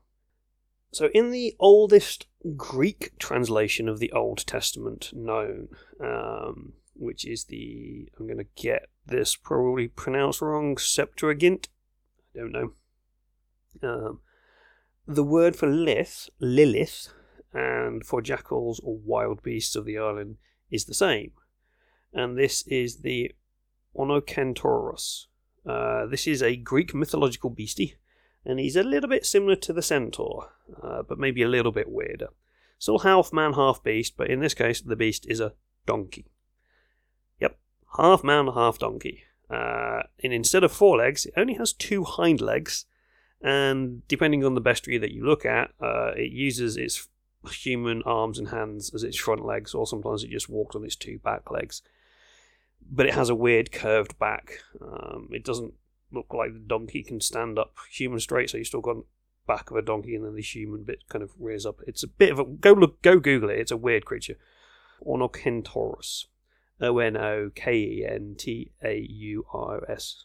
so 0.91 1.09
in 1.13 1.31
the 1.31 1.55
oldest 1.59 2.25
Greek 2.55 3.17
translation 3.19 3.87
of 3.87 3.99
the 3.99 4.11
Old 4.11 4.45
Testament 4.47 5.11
known, 5.13 5.69
um, 6.03 6.73
which 6.95 7.25
is 7.25 7.45
the 7.45 8.09
I'm 8.19 8.25
going 8.25 8.39
to 8.39 8.61
get 8.61 8.87
this 9.05 9.35
probably 9.35 9.87
pronounced 9.87 10.41
wrong 10.41 10.77
Septuagint. 10.77 11.69
I 12.35 12.39
don't 12.39 12.51
know. 12.51 12.71
Um, 13.81 14.19
the 15.09 15.23
word 15.23 15.55
for 15.55 15.67
lith, 15.67 16.29
Lilith, 16.39 17.11
and 17.51 18.05
for 18.05 18.21
jackals 18.21 18.79
or 18.83 18.95
wild 18.95 19.41
beasts 19.41 19.75
of 19.75 19.85
the 19.85 19.97
island 19.97 20.37
is 20.69 20.85
the 20.85 20.93
same. 20.93 21.31
And 22.13 22.37
this 22.37 22.65
is 22.67 23.01
the 23.01 23.31
Onokentauros. 23.97 25.25
Uh, 25.65 26.05
this 26.05 26.27
is 26.27 26.43
a 26.43 26.55
Greek 26.55 26.93
mythological 26.93 27.49
beastie, 27.49 27.95
and 28.45 28.59
he's 28.59 28.75
a 28.75 28.83
little 28.83 29.09
bit 29.09 29.25
similar 29.25 29.55
to 29.55 29.73
the 29.73 29.81
centaur, 29.81 30.51
uh, 30.81 31.01
but 31.01 31.17
maybe 31.17 31.41
a 31.41 31.47
little 31.47 31.71
bit 31.71 31.89
weirder. 31.89 32.29
Still 32.77 32.99
half 32.99 33.33
man, 33.33 33.53
half 33.53 33.83
beast, 33.83 34.13
but 34.15 34.29
in 34.29 34.41
this 34.41 34.53
case, 34.53 34.79
the 34.79 34.95
beast 34.95 35.25
is 35.27 35.39
a 35.39 35.53
donkey. 35.87 36.27
Yep, 37.39 37.57
half 37.97 38.23
man, 38.23 38.47
half 38.47 38.77
donkey. 38.77 39.23
Uh, 39.49 40.03
and 40.23 40.31
instead 40.31 40.63
of 40.63 40.71
four 40.71 40.97
legs, 40.97 41.25
it 41.25 41.33
only 41.35 41.55
has 41.55 41.73
two 41.73 42.03
hind 42.03 42.41
legs 42.41 42.85
and 43.41 44.07
depending 44.07 44.43
on 44.43 44.55
the 44.55 44.61
bestiary 44.61 44.99
that 44.99 45.13
you 45.13 45.25
look 45.25 45.45
at, 45.45 45.71
uh, 45.81 46.11
it 46.15 46.31
uses 46.31 46.77
its 46.77 47.07
human 47.51 48.03
arms 48.03 48.37
and 48.37 48.49
hands 48.49 48.93
as 48.93 49.03
its 49.03 49.17
front 49.17 49.45
legs, 49.45 49.73
or 49.73 49.87
sometimes 49.87 50.23
it 50.23 50.29
just 50.29 50.49
walks 50.49 50.75
on 50.75 50.83
its 50.83 50.95
two 50.95 51.19
back 51.19 51.49
legs. 51.49 51.81
But 52.91 53.05
it 53.05 53.13
has 53.13 53.29
a 53.29 53.35
weird 53.35 53.71
curved 53.71 54.17
back. 54.19 54.59
Um, 54.81 55.29
it 55.31 55.43
doesn't 55.43 55.73
look 56.11 56.33
like 56.33 56.53
the 56.53 56.59
donkey 56.59 57.03
can 57.03 57.21
stand 57.21 57.59
up 57.59 57.77
human 57.91 58.19
straight, 58.19 58.49
so 58.49 58.57
you've 58.57 58.67
still 58.67 58.81
got 58.81 58.97
back 59.47 59.71
of 59.71 59.77
a 59.77 59.81
donkey, 59.81 60.15
and 60.15 60.25
then 60.25 60.35
the 60.35 60.41
human 60.41 60.83
bit 60.83 61.07
kind 61.07 61.23
of 61.23 61.31
rears 61.39 61.65
up. 61.65 61.79
It's 61.87 62.03
a 62.03 62.07
bit 62.07 62.31
of 62.31 62.39
a 62.39 62.45
go 62.45 62.73
look, 62.73 63.01
go 63.01 63.19
Google 63.19 63.49
it. 63.49 63.59
It's 63.59 63.71
a 63.71 63.77
weird 63.77 64.05
creature. 64.05 64.37
Onokentauros. 65.05 66.25
O 66.81 66.97
N 66.99 67.17
O 67.17 67.51
K 67.53 67.73
E 67.73 68.05
N 68.07 68.35
T 68.37 68.71
A 68.83 68.97
U 68.97 69.45
R 69.51 69.83
S. 69.89 70.23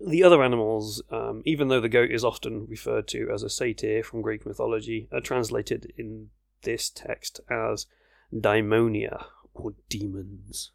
The 0.00 0.22
other 0.22 0.42
animals, 0.42 1.02
um, 1.10 1.42
even 1.44 1.68
though 1.68 1.80
the 1.80 1.88
goat 1.88 2.10
is 2.10 2.24
often 2.24 2.66
referred 2.66 3.06
to 3.08 3.30
as 3.32 3.42
a 3.42 3.50
satyr 3.50 4.02
from 4.02 4.22
Greek 4.22 4.46
mythology, 4.46 5.08
are 5.12 5.20
translated 5.20 5.92
in 5.96 6.30
this 6.62 6.88
text 6.88 7.40
as 7.50 7.86
daimonia 8.32 9.26
or 9.52 9.74
demons. 9.88 10.72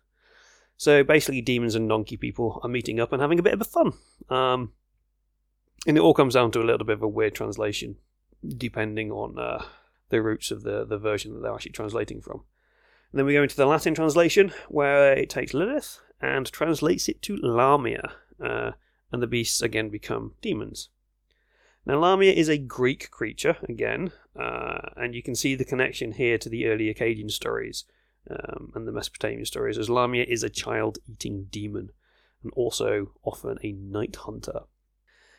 So 0.77 1.03
basically, 1.03 1.41
demons 1.41 1.73
and 1.73 1.89
donkey 1.89 2.17
people 2.17 2.59
are 2.63 2.69
meeting 2.69 2.99
up 2.99 3.13
and 3.13 3.21
having 3.21 3.39
a 3.39 3.43
bit 3.43 3.53
of 3.53 3.61
a 3.61 3.65
fun. 3.65 3.93
Um, 4.29 4.73
and 5.87 5.97
it 5.97 6.01
all 6.01 6.13
comes 6.13 6.33
down 6.33 6.51
to 6.51 6.61
a 6.61 6.63
little 6.63 6.85
bit 6.85 6.97
of 6.97 7.03
a 7.03 7.07
weird 7.07 7.33
translation, 7.33 7.95
depending 8.47 9.11
on 9.11 9.39
uh, 9.39 9.63
the 10.09 10.21
roots 10.21 10.51
of 10.51 10.63
the, 10.63 10.85
the 10.85 10.97
version 10.97 11.33
that 11.33 11.41
they're 11.41 11.53
actually 11.53 11.71
translating 11.71 12.21
from. 12.21 12.43
And 13.11 13.19
then 13.19 13.25
we 13.25 13.33
go 13.33 13.43
into 13.43 13.55
the 13.55 13.65
Latin 13.65 13.95
translation, 13.95 14.51
where 14.67 15.13
it 15.13 15.29
takes 15.29 15.53
Lilith 15.53 15.99
and 16.21 16.51
translates 16.51 17.07
it 17.07 17.21
to 17.23 17.37
Lamia. 17.37 18.11
Uh, 18.43 18.71
and 19.11 19.21
the 19.21 19.27
beasts 19.27 19.61
again 19.61 19.89
become 19.89 20.33
demons. 20.41 20.89
Now, 21.85 21.99
Lamia 21.99 22.33
is 22.33 22.49
a 22.49 22.57
Greek 22.57 23.11
creature, 23.11 23.57
again, 23.69 24.11
uh, 24.39 24.89
and 24.95 25.13
you 25.13 25.21
can 25.21 25.35
see 25.35 25.53
the 25.53 25.65
connection 25.65 26.13
here 26.13 26.37
to 26.39 26.49
the 26.49 26.65
early 26.65 26.91
Akkadian 26.91 27.29
stories 27.29 27.85
um, 28.29 28.71
and 28.73 28.87
the 28.87 28.91
Mesopotamian 28.91 29.45
stories, 29.45 29.77
as 29.77 29.89
Lamia 29.89 30.25
is 30.27 30.41
a 30.41 30.49
child 30.49 30.97
eating 31.07 31.47
demon 31.51 31.91
and 32.41 32.51
also 32.55 33.11
often 33.23 33.57
a 33.63 33.71
night 33.71 34.15
hunter. 34.15 34.61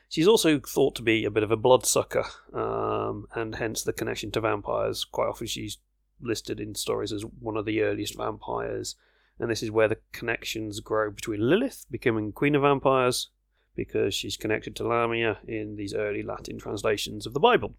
She's 0.09 0.29
also 0.29 0.61
thought 0.61 0.95
to 0.97 1.03
be 1.03 1.25
a 1.25 1.33
bit 1.33 1.43
of 1.43 1.51
a 1.51 1.57
bloodsucker, 1.57 2.25
um, 2.53 3.27
and 3.35 3.57
hence 3.57 3.83
the 3.83 3.93
connection 3.93 4.31
to 4.33 4.41
vampires. 4.41 5.05
Quite 5.05 5.29
often, 5.29 5.49
she's 5.49 5.79
listed 6.21 6.61
in 6.61 6.77
stories 6.77 7.13
as 7.13 7.25
one 7.25 7.57
of 7.57 7.65
the 7.65 7.83
earliest 7.83 8.17
vampires, 8.17 8.95
and 9.41 9.51
this 9.51 9.65
is 9.65 9.71
where 9.73 9.89
the 9.89 9.99
connections 10.13 10.79
grow 10.79 11.11
between 11.11 11.41
Lilith 11.41 11.87
becoming 11.91 12.31
queen 12.31 12.55
of 12.55 12.63
vampires 12.63 13.31
because 13.77 14.15
she's 14.15 14.37
connected 14.37 14.75
to 14.77 14.89
Lamia 14.89 15.39
in 15.47 15.77
these 15.77 15.95
early 15.95 16.23
Latin 16.23 16.59
translations 16.59 17.27
of 17.27 17.35
the 17.35 17.41
Bible. 17.41 17.77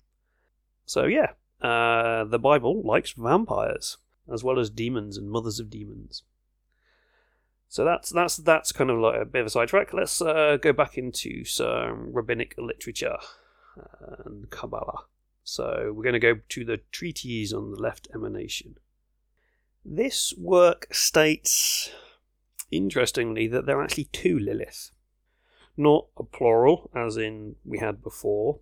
So, 0.86 1.06
yeah, 1.06 1.32
uh, 1.62 2.24
the 2.24 2.40
Bible 2.40 2.82
likes 2.84 3.12
vampires, 3.12 3.98
as 4.32 4.44
well 4.44 4.60
as 4.60 4.70
demons 4.70 5.18
and 5.18 5.30
mothers 5.30 5.60
of 5.60 5.70
demons. 5.70 6.24
So 7.70 7.84
that's 7.84 8.10
that's 8.12 8.38
that's 8.38 8.72
kind 8.72 8.90
of 8.90 9.00
like 9.00 9.22
a 9.22 9.26
bit 9.26 9.42
of 9.42 9.48
a 9.48 9.50
sidetrack. 9.50 9.92
Let's 9.94 10.22
uh, 10.22 10.58
go 10.62 10.72
back 10.72 10.98
into 10.98 11.44
some 11.44 12.14
rabbinic 12.14 12.56
literature 12.58 13.18
and 14.26 14.50
Kabbalah. 14.50 15.04
So 15.44 15.94
we're 15.94 16.04
going 16.04 16.14
to 16.14 16.20
go 16.20 16.40
to 16.50 16.66
the 16.66 16.82
treatise 16.92 17.54
on 17.54 17.72
the 17.72 17.82
left 17.82 18.08
emanation. 18.14 18.78
This 19.84 20.34
work 20.38 20.88
states, 20.92 21.90
interestingly, 22.70 23.48
that 23.48 23.66
there 23.66 23.80
are 23.80 23.84
actually 23.84 24.10
two 24.12 24.38
Lilith. 24.38 24.92
Not 25.78 26.08
a 26.18 26.24
plural, 26.24 26.90
as 26.96 27.18
in 27.18 27.56
we 27.64 27.78
had 27.78 28.04
before 28.04 28.60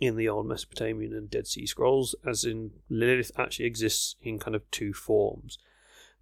in 0.00 0.16
the 0.16 0.28
old 0.28 0.46
Mesopotamian 0.46 1.12
and 1.12 1.30
Dead 1.30 1.46
Sea 1.46 1.66
Scrolls, 1.66 2.14
as 2.26 2.44
in 2.44 2.70
Lilith 2.88 3.30
actually 3.38 3.66
exists 3.66 4.16
in 4.22 4.38
kind 4.38 4.54
of 4.54 4.68
two 4.70 4.92
forms. 4.92 5.58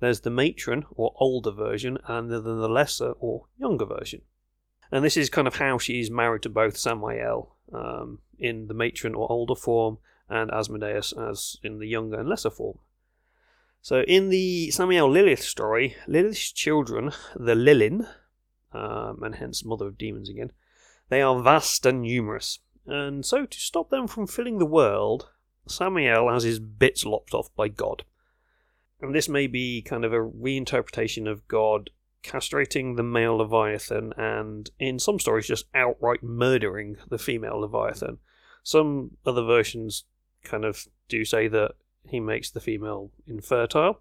There's 0.01 0.21
the 0.21 0.31
matron 0.31 0.87
or 0.91 1.15
older 1.17 1.51
version, 1.51 1.99
and 2.07 2.31
then 2.31 2.43
the 2.43 2.69
lesser 2.69 3.13
or 3.21 3.47
younger 3.59 3.85
version. 3.85 4.23
And 4.91 5.05
this 5.05 5.17
is 5.17 5.31
kind 5.31 5.47
of 5.47 5.57
how 5.57 5.79
she's 5.79 6.11
married 6.11 6.43
to 6.43 6.49
both 6.49 6.77
Samael 6.77 7.55
um, 7.73 8.19
in 8.39 8.67
the 8.67 8.75
matron 8.75 9.15
or 9.15 9.31
older 9.31 9.55
form, 9.55 9.99
and 10.29 10.51
Asmodeus 10.51 11.13
as 11.13 11.57
in 11.63 11.79
the 11.79 11.89
younger 11.89 12.19
and 12.19 12.29
lesser 12.29 12.51
form. 12.51 12.79
So 13.83 14.03
in 14.03 14.29
the 14.31 14.71
Samael 14.71 15.11
Lilith 15.11 15.43
story, 15.43 15.97
Lilith's 16.07 16.53
children, 16.53 17.13
the 17.35 17.55
Lilin, 17.55 18.07
um, 18.73 19.23
and 19.23 19.37
hence 19.37 19.65
mother 19.65 19.87
of 19.87 19.99
demons 19.99 20.29
again, 20.29 20.53
they 21.09 21.23
are 21.23 21.41
vast 21.43 21.85
and 21.87 22.03
numerous. 22.03 22.61
And 22.87 23.25
so 23.25 23.47
to 23.47 23.61
stop 23.61 23.91
them 23.91 24.07
from 24.07 24.27
filling 24.27 24.59
the 24.59 24.67
world, 24.67 25.29
Samael 25.67 26.29
has 26.29 26.45
his 26.45 26.59
bits 26.59 27.05
lopped 27.05 27.35
off 27.35 27.55
by 27.55 27.69
God. 27.69 28.05
And 29.01 29.15
this 29.15 29.29
may 29.29 29.47
be 29.47 29.83
kind 29.83 30.05
of 30.05 30.13
a 30.13 30.19
reinterpretation 30.19 31.31
of 31.31 31.47
God 31.49 31.91
castrating 32.23 32.97
the 32.97 33.03
male 33.03 33.37
Leviathan 33.37 34.13
and, 34.17 34.71
in 34.79 34.99
some 34.99 35.19
stories, 35.19 35.47
just 35.47 35.67
outright 35.75 36.23
murdering 36.23 36.97
the 37.09 37.19
female 37.19 37.61
Leviathan. 37.61 38.19
Some 38.63 39.17
other 39.25 39.43
versions 39.43 40.05
kind 40.45 40.65
of 40.65 40.87
do 41.09 41.25
say 41.25 41.49
that 41.49 41.73
he 42.05 42.21
makes 42.21 42.51
the 42.51 42.61
female 42.61 43.11
infertile, 43.27 44.01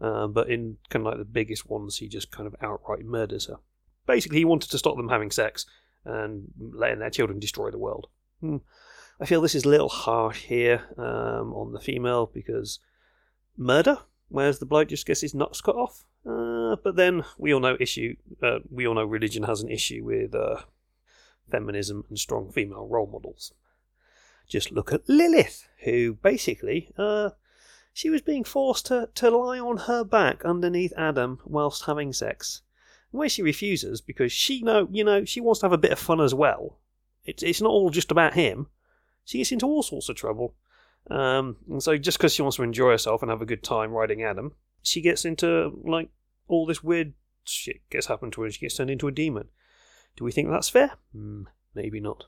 uh, 0.00 0.26
but 0.26 0.48
in 0.48 0.78
kind 0.88 1.06
of 1.06 1.10
like 1.10 1.18
the 1.18 1.24
biggest 1.24 1.68
ones, 1.68 1.98
he 1.98 2.08
just 2.08 2.30
kind 2.30 2.46
of 2.46 2.56
outright 2.62 3.04
murders 3.04 3.46
her. 3.46 3.56
Basically, 4.06 4.38
he 4.38 4.44
wanted 4.44 4.70
to 4.70 4.78
stop 4.78 4.96
them 4.96 5.08
having 5.08 5.30
sex 5.30 5.66
and 6.04 6.48
letting 6.58 6.98
their 6.98 7.10
children 7.10 7.38
destroy 7.38 7.70
the 7.70 7.78
world. 7.78 8.08
Hmm. 8.40 8.58
I 9.20 9.26
feel 9.26 9.42
this 9.42 9.54
is 9.54 9.64
a 9.64 9.68
little 9.68 9.90
harsh 9.90 10.44
here 10.44 10.82
um, 10.96 11.52
on 11.52 11.72
the 11.72 11.80
female 11.80 12.30
because 12.32 12.80
murder, 13.56 13.98
whereas 14.28 14.58
the 14.58 14.66
bloke 14.66 14.88
just 14.88 15.06
gets 15.06 15.20
his 15.20 15.34
nuts 15.34 15.60
cut 15.60 15.76
off. 15.76 16.04
Uh, 16.26 16.76
but 16.82 16.96
then 16.96 17.24
we 17.38 17.52
all 17.52 17.60
know 17.60 17.76
issue. 17.78 18.16
Uh, 18.42 18.58
we 18.70 18.86
all 18.86 18.94
know 18.94 19.04
religion 19.04 19.42
has 19.42 19.60
an 19.60 19.70
issue 19.70 20.02
with 20.04 20.34
uh, 20.34 20.56
feminism 21.50 22.04
and 22.08 22.18
strong 22.18 22.50
female 22.50 22.86
role 22.86 23.06
models. 23.06 23.52
Just 24.48 24.72
look 24.72 24.92
at 24.92 25.08
Lilith, 25.08 25.68
who 25.84 26.14
basically 26.14 26.92
uh, 26.98 27.30
she 27.92 28.10
was 28.10 28.22
being 28.22 28.44
forced 28.44 28.86
to, 28.86 29.08
to 29.14 29.30
lie 29.30 29.58
on 29.58 29.76
her 29.76 30.02
back 30.02 30.44
underneath 30.44 30.92
Adam 30.96 31.40
whilst 31.44 31.84
having 31.84 32.12
sex. 32.12 32.62
Where 33.10 33.28
she 33.28 33.42
refuses 33.42 34.00
because 34.00 34.32
she 34.32 34.62
know 34.62 34.88
you 34.90 35.04
know 35.04 35.24
she 35.24 35.40
wants 35.40 35.60
to 35.60 35.66
have 35.66 35.72
a 35.72 35.78
bit 35.78 35.92
of 35.92 35.98
fun 35.98 36.20
as 36.20 36.34
well. 36.34 36.78
It's 37.24 37.42
it's 37.42 37.60
not 37.60 37.70
all 37.70 37.90
just 37.90 38.10
about 38.10 38.34
him. 38.34 38.68
She 39.24 39.38
gets 39.38 39.52
into 39.52 39.66
all 39.66 39.82
sorts 39.82 40.08
of 40.08 40.16
trouble. 40.16 40.54
Um, 41.10 41.56
and 41.68 41.82
so 41.82 41.96
just 41.96 42.18
because 42.18 42.34
she 42.34 42.42
wants 42.42 42.56
to 42.56 42.62
enjoy 42.62 42.90
herself 42.90 43.22
and 43.22 43.30
have 43.30 43.42
a 43.42 43.46
good 43.46 43.62
time 43.62 43.92
riding 43.92 44.22
Adam, 44.22 44.52
she 44.82 45.00
gets 45.00 45.24
into 45.24 45.78
like 45.84 46.10
all 46.46 46.66
this 46.66 46.84
weird 46.84 47.14
shit 47.44 47.80
gets 47.90 48.06
happened 48.06 48.32
to 48.34 48.42
her 48.42 48.46
and 48.46 48.54
she 48.54 48.60
gets 48.60 48.76
turned 48.76 48.90
into 48.90 49.08
a 49.08 49.12
demon. 49.12 49.48
Do 50.16 50.24
we 50.24 50.32
think 50.32 50.48
that's 50.48 50.68
fair? 50.68 50.92
Mm, 51.16 51.46
maybe 51.74 52.00
not. 52.00 52.24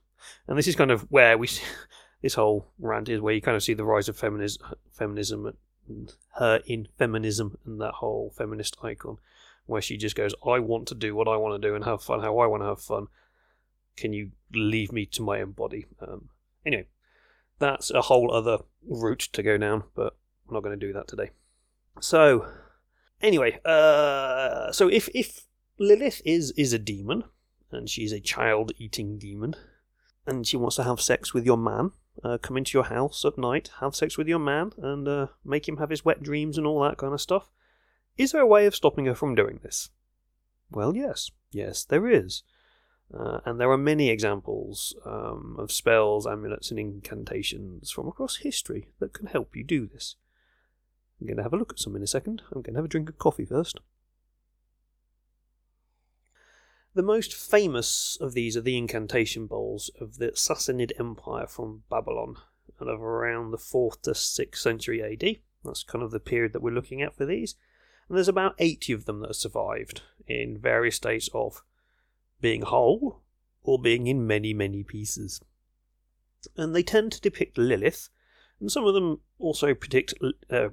And 0.47 0.57
this 0.57 0.69
is 0.69 0.77
kind 0.77 0.91
of 0.91 1.03
where 1.11 1.37
we 1.37 1.49
this 2.23 2.35
whole 2.35 2.73
rant 2.79 3.09
is 3.09 3.21
where 3.21 3.35
you 3.35 3.41
kind 3.41 3.57
of 3.57 3.63
see 3.63 3.75
the 3.75 3.85
rise 3.85 4.09
of 4.09 4.17
feminism, 4.17 4.63
feminism 4.91 5.53
and 5.89 6.15
her 6.37 6.61
in 6.67 6.89
feminism 6.97 7.59
and 7.65 7.81
that 7.81 7.95
whole 7.95 8.33
feminist 8.37 8.77
icon 8.83 9.19
where 9.67 9.83
she 9.83 9.97
just 9.97 10.17
goes, 10.17 10.35
I 10.47 10.59
want 10.59 10.89
to 10.89 10.95
do 10.95 11.15
what 11.15 11.29
I 11.29 11.37
want 11.37 11.61
to 11.61 11.69
do 11.69 11.75
and 11.75 11.85
have 11.85 12.03
fun 12.03 12.21
how 12.21 12.39
I 12.39 12.47
want 12.47 12.63
to 12.63 12.69
have 12.69 12.81
fun. 12.81 13.07
Can 13.97 14.13
you 14.13 14.33
leave 14.53 14.93
me 14.93 15.07
to 15.07 15.23
my 15.23 15.41
own 15.41 15.53
body? 15.53 15.87
Um, 16.01 16.31
anyway, 16.65 16.87
that's 17.59 17.91
a 17.91 18.03
whole 18.03 18.33
other 18.33 18.59
route 18.87 19.29
to 19.33 19.43
go 19.43 19.59
down, 19.59 19.85
but 19.95 20.17
I'm 20.49 20.55
not 20.55 20.63
going 20.63 20.79
to 20.79 20.87
do 20.87 20.93
that 20.95 21.09
today. 21.09 21.31
So, 22.01 22.47
anyway, 23.21 23.61
uh, 23.65 24.73
so 24.73 24.89
if 24.89 25.09
if 25.15 25.47
Lilith 25.79 26.23
is 26.25 26.53
is 26.57 26.73
a 26.73 26.79
demon 26.79 27.25
and 27.71 27.89
she's 27.89 28.13
a 28.13 28.21
child-eating 28.21 29.19
demon, 29.19 29.55
and 30.27 30.47
she 30.47 30.57
wants 30.57 30.77
to 30.77 30.85
have 30.85 31.01
sex 31.01 31.33
with 31.35 31.45
your 31.45 31.57
man, 31.57 31.93
uh, 32.25 32.39
come 32.39 32.57
into 32.57 32.77
your 32.77 32.85
house 32.85 33.25
at 33.25 33.39
night, 33.39 33.71
have 33.81 33.95
sex 33.95 34.19
with 34.19 34.29
your 34.29 34.39
man, 34.39 34.73
and 34.79 35.09
uh, 35.09 35.27
make 35.45 35.69
him 35.69 35.79
have 35.79 35.91
his 35.91 36.05
wet 36.05 36.23
dreams 36.23 36.59
and 36.59 36.67
all 36.67 36.83
that 36.83 36.99
kind 36.99 37.15
of 37.15 37.21
stuff. 37.21 37.51
Is 38.17 38.33
there 38.33 38.43
a 38.43 38.47
way 38.47 38.67
of 38.67 38.75
stopping 38.75 39.07
her 39.07 39.15
from 39.15 39.35
doing 39.35 39.61
this? 39.63 39.91
Well, 40.71 40.95
yes. 40.97 41.31
Yes, 41.51 41.85
there 41.85 42.09
is. 42.09 42.43
Uh, 43.13 43.41
and 43.45 43.61
there 43.61 43.71
are 43.71 43.79
many 43.79 44.09
examples 44.09 44.95
um, 45.05 45.57
of 45.59 45.71
spells, 45.71 46.27
amulets, 46.27 46.71
and 46.71 46.81
incantations 46.81 47.91
from 47.91 48.09
across 48.09 48.37
history 48.37 48.89
that 49.01 49.13
can 49.13 49.27
help 49.27 49.55
you 49.55 49.65
do 49.65 49.87
this. 49.87 50.17
I'm 51.21 51.27
going 51.27 51.37
to 51.37 51.43
have 51.43 51.53
a 51.53 51.57
look 51.57 51.73
at 51.73 51.79
some 51.79 51.95
in 51.95 52.03
a 52.03 52.07
second. 52.07 52.43
I'm 52.53 52.63
going 52.63 52.75
to 52.75 52.79
have 52.79 52.87
a 52.87 52.89
drink 52.89 53.09
of 53.09 53.19
coffee 53.19 53.45
first. 53.45 53.81
The 56.95 57.03
most 57.03 57.35
famous 57.35 58.19
of 58.21 58.35
these 58.35 58.57
are 58.57 58.63
the 58.63 58.77
incantation 58.77 59.47
bowls 59.47 59.91
of 60.01 60.19
the 60.19 60.33
Sassanid 60.33 60.93
Empire 60.99 61.47
from 61.47 61.85
Babylon 61.91 62.37
and 62.79 62.89
of 62.89 63.01
around 63.01 63.51
the 63.51 63.57
4th 63.57 64.03
to 64.03 64.11
6th 64.11 64.57
century 64.57 65.03
AD. 65.03 65.39
That's 65.65 65.85
kind 65.85 66.03
of 66.03 66.11
the 66.11 66.21
period 66.21 66.53
that 66.53 66.63
we're 66.63 66.75
looking 66.75 67.01
at 67.01 67.17
for 67.17 67.25
these. 67.25 67.55
And 68.13 68.19
there's 68.19 68.29
about 68.29 68.57
80 68.59 68.93
of 68.93 69.05
them 69.07 69.21
that 69.21 69.29
have 69.29 69.37
survived 69.37 70.03
in 70.27 70.59
various 70.59 70.97
states 70.97 71.31
of 71.33 71.63
being 72.43 72.61
whole 72.61 73.23
or 73.63 73.81
being 73.81 74.07
in 74.07 74.27
many, 74.27 74.53
many 74.53 74.83
pieces. 74.83 75.41
And 76.55 76.75
they 76.75 76.83
tend 76.83 77.13
to 77.13 77.23
depict 77.23 77.57
Lilith, 77.57 78.11
and 78.61 78.71
some 78.71 78.85
of 78.85 78.93
them 78.93 79.21
also 79.39 79.73
predict, 79.73 80.13
uh, 80.51 80.69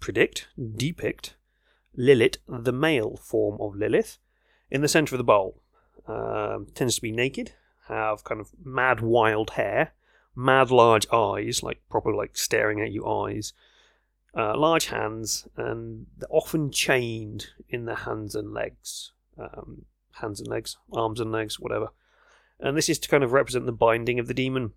predict, 0.00 0.48
depict 0.74 1.34
Lilith, 1.94 2.38
the 2.48 2.72
male 2.72 3.18
form 3.18 3.60
of 3.60 3.76
Lilith, 3.76 4.16
in 4.70 4.80
the 4.80 4.88
centre 4.88 5.16
of 5.16 5.18
the 5.18 5.22
bowl. 5.22 5.60
Um, 6.06 6.68
tends 6.74 6.94
to 6.94 7.02
be 7.02 7.12
naked, 7.12 7.52
have 7.88 8.24
kind 8.24 8.40
of 8.40 8.52
mad 8.64 9.02
wild 9.02 9.50
hair, 9.50 9.92
mad 10.34 10.70
large 10.70 11.06
eyes, 11.12 11.62
like 11.62 11.82
proper 11.90 12.14
like 12.14 12.38
staring 12.38 12.80
at 12.80 12.90
you 12.90 13.06
eyes, 13.06 13.52
uh, 14.36 14.56
large 14.56 14.86
hands, 14.86 15.46
and 15.56 16.06
they're 16.18 16.28
often 16.30 16.70
chained 16.70 17.46
in 17.68 17.84
their 17.84 17.96
hands 17.96 18.34
and 18.34 18.52
legs. 18.52 19.12
Um, 19.38 19.84
hands 20.12 20.40
and 20.40 20.48
legs, 20.48 20.76
arms 20.92 21.20
and 21.20 21.32
legs, 21.32 21.58
whatever. 21.58 21.88
And 22.60 22.76
this 22.76 22.88
is 22.88 22.98
to 23.00 23.08
kind 23.08 23.24
of 23.24 23.32
represent 23.32 23.66
the 23.66 23.72
binding 23.72 24.18
of 24.18 24.26
the 24.26 24.34
demon 24.34 24.72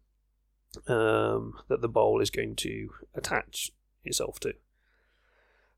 um, 0.88 1.54
that 1.70 1.82
the 1.82 1.88
bowl 1.88 2.22
is 2.22 2.30
going 2.30 2.56
to 2.58 2.90
attach 3.16 3.72
itself 4.04 4.40
to. 4.42 4.54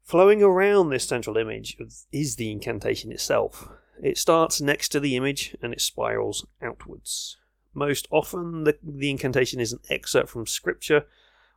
Flowing 0.04 0.42
around 0.42 0.90
this 0.90 1.08
central 1.08 1.38
image 1.38 1.78
is 2.12 2.36
the 2.36 2.52
incantation 2.52 3.12
itself. 3.12 3.70
It 4.02 4.18
starts 4.18 4.62
next 4.62 4.90
to 4.90 5.00
the 5.00 5.16
image 5.16 5.56
and 5.62 5.74
it 5.74 5.82
spirals 5.82 6.48
outwards. 6.62 7.38
Most 7.74 8.08
often, 8.10 8.64
the, 8.64 8.78
the 8.82 9.12
incantation 9.12 9.60
is 9.60 9.74
an 9.74 9.82
excerpt 9.90 10.30
from 10.30 10.48
scripture 10.48 11.06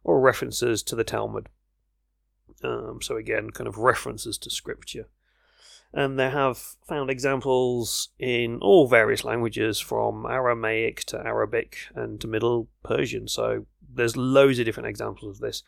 or 0.05 0.21
references 0.21 0.83
to 0.83 0.97
the 0.97 1.05
Talmud. 1.05 1.49
Um, 2.63 3.01
so, 3.03 3.17
again, 3.17 3.51
kind 3.51 3.69
of 3.69 3.79
references 3.79 4.39
to 4.39 4.51
scripture. 4.51 5.09
And 5.93 6.19
they 6.19 6.31
have 6.31 6.57
found 6.89 7.11
examples 7.11 8.09
in 8.19 8.59
all 8.61 8.89
various 8.89 9.25
languages 9.25 9.79
from 9.79 10.25
Aramaic 10.25 11.05
to 11.05 11.19
Arabic 11.19 11.77
and 11.95 12.21
to 12.21 12.27
Middle 12.27 12.69
Persian. 12.83 13.29
So, 13.29 13.67
there's 13.95 14.17
loads 14.17 14.59
of 14.59 14.65
different 14.65 14.89
examples 14.89 15.37
of 15.37 15.41
this. 15.41 15.63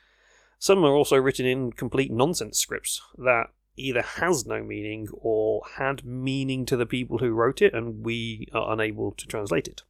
Some 0.58 0.84
are 0.84 0.94
also 0.94 1.16
written 1.16 1.44
in 1.44 1.72
complete 1.72 2.10
nonsense 2.10 2.58
scripts 2.58 3.02
that 3.18 3.48
either 3.76 4.02
has 4.02 4.46
no 4.46 4.62
meaning 4.62 5.08
or 5.12 5.62
had 5.76 6.04
meaning 6.04 6.64
to 6.66 6.76
the 6.76 6.86
people 6.86 7.18
who 7.18 7.32
wrote 7.32 7.60
it, 7.60 7.74
and 7.74 8.04
we 8.04 8.48
are 8.54 8.72
unable 8.72 9.12
to 9.12 9.26
translate 9.26 9.68
it. 9.68 9.82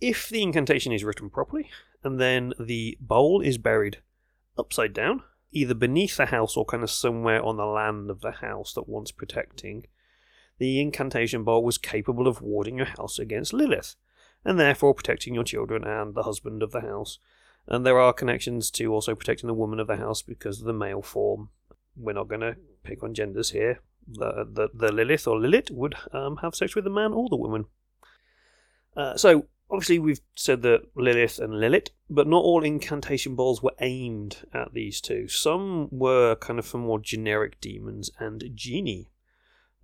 If 0.00 0.28
the 0.28 0.42
incantation 0.42 0.92
is 0.92 1.02
written 1.02 1.30
properly, 1.30 1.70
and 2.04 2.20
then 2.20 2.52
the 2.60 2.98
bowl 3.00 3.40
is 3.40 3.58
buried 3.58 3.98
upside 4.58 4.92
down, 4.92 5.22
either 5.56 5.74
beneath 5.74 6.16
the 6.16 6.26
house 6.26 6.56
or 6.56 6.64
kind 6.64 6.82
of 6.82 6.90
somewhere 6.90 7.42
on 7.42 7.56
the 7.56 7.64
land 7.64 8.10
of 8.10 8.20
the 8.20 8.32
house 8.32 8.74
that 8.74 8.88
wants 8.88 9.10
protecting, 9.10 9.86
the 10.58 10.80
incantation 10.80 11.44
bowl 11.44 11.64
was 11.64 11.78
capable 11.78 12.28
of 12.28 12.42
warding 12.42 12.76
your 12.76 12.86
house 12.86 13.18
against 13.18 13.52
Lilith, 13.52 13.96
and 14.44 14.60
therefore 14.60 14.94
protecting 14.94 15.34
your 15.34 15.44
children 15.44 15.82
and 15.84 16.14
the 16.14 16.24
husband 16.24 16.62
of 16.62 16.72
the 16.72 16.82
house. 16.82 17.18
And 17.66 17.84
there 17.84 17.98
are 17.98 18.12
connections 18.12 18.70
to 18.72 18.92
also 18.92 19.14
protecting 19.14 19.48
the 19.48 19.54
woman 19.54 19.80
of 19.80 19.86
the 19.86 19.96
house 19.96 20.22
because 20.22 20.60
of 20.60 20.66
the 20.66 20.72
male 20.72 21.02
form 21.02 21.48
we're 21.96 22.12
not 22.12 22.28
going 22.28 22.42
to 22.42 22.56
pick 22.82 23.02
on 23.02 23.14
genders 23.14 23.50
here. 23.50 23.80
the, 24.06 24.46
the, 24.50 24.68
the 24.72 24.92
Lilith 24.92 25.26
or 25.26 25.38
Lilith 25.38 25.70
would 25.70 25.94
um, 26.12 26.36
have 26.38 26.54
sex 26.54 26.74
with 26.74 26.84
the 26.84 26.90
man 26.90 27.12
or 27.12 27.28
the 27.28 27.36
woman. 27.36 27.64
Uh, 28.96 29.16
so, 29.16 29.46
obviously, 29.70 29.98
we've 29.98 30.20
said 30.34 30.62
that 30.62 30.82
Lilith 30.94 31.38
and 31.38 31.58
Lilith, 31.60 31.88
but 32.08 32.26
not 32.26 32.42
all 32.42 32.64
incantation 32.64 33.34
balls 33.34 33.62
were 33.62 33.74
aimed 33.80 34.46
at 34.52 34.72
these 34.74 35.00
two. 35.00 35.28
Some 35.28 35.88
were 35.90 36.36
kind 36.36 36.58
of 36.58 36.66
for 36.66 36.78
more 36.78 36.98
generic 36.98 37.60
demons 37.60 38.10
and 38.18 38.44
genie. 38.54 39.10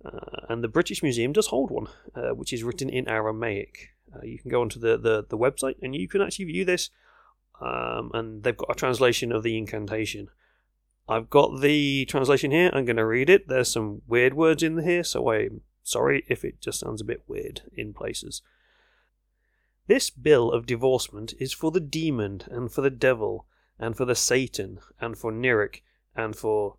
Uh, 0.03 0.45
and 0.49 0.63
the 0.63 0.67
British 0.67 1.01
Museum 1.01 1.31
does 1.31 1.47
hold 1.47 1.71
one, 1.71 1.87
uh, 2.15 2.31
which 2.31 2.51
is 2.51 2.63
written 2.63 2.89
in 2.89 3.07
Aramaic. 3.07 3.89
Uh, 4.13 4.23
you 4.23 4.37
can 4.37 4.51
go 4.51 4.61
onto 4.61 4.79
the, 4.79 4.97
the, 4.97 5.25
the 5.29 5.37
website 5.37 5.75
and 5.81 5.95
you 5.95 6.07
can 6.07 6.21
actually 6.21 6.45
view 6.45 6.65
this, 6.65 6.89
um, 7.61 8.11
and 8.13 8.43
they've 8.43 8.57
got 8.57 8.71
a 8.71 8.75
translation 8.75 9.31
of 9.31 9.43
the 9.43 9.57
incantation. 9.57 10.29
I've 11.07 11.29
got 11.29 11.61
the 11.61 12.05
translation 12.05 12.51
here. 12.51 12.69
I'm 12.73 12.85
going 12.85 12.97
to 12.97 13.05
read 13.05 13.29
it. 13.29 13.47
There's 13.47 13.71
some 13.71 14.01
weird 14.07 14.33
words 14.33 14.63
in 14.63 14.83
here, 14.83 15.03
so 15.03 15.31
I'm 15.31 15.61
sorry 15.83 16.23
if 16.27 16.45
it 16.45 16.61
just 16.61 16.79
sounds 16.79 17.01
a 17.01 17.05
bit 17.05 17.23
weird 17.27 17.61
in 17.75 17.93
places. 17.93 18.41
This 19.85 20.09
bill 20.09 20.49
of 20.49 20.65
divorcement 20.65 21.33
is 21.39 21.51
for 21.51 21.69
the 21.69 21.81
demon, 21.81 22.43
and 22.47 22.71
for 22.71 22.79
the 22.79 22.89
devil, 22.89 23.47
and 23.77 23.97
for 23.97 24.05
the 24.05 24.15
Satan, 24.15 24.79
and 25.01 25.17
for 25.17 25.29
Nirik, 25.29 25.83
and 26.15 26.37
for 26.37 26.77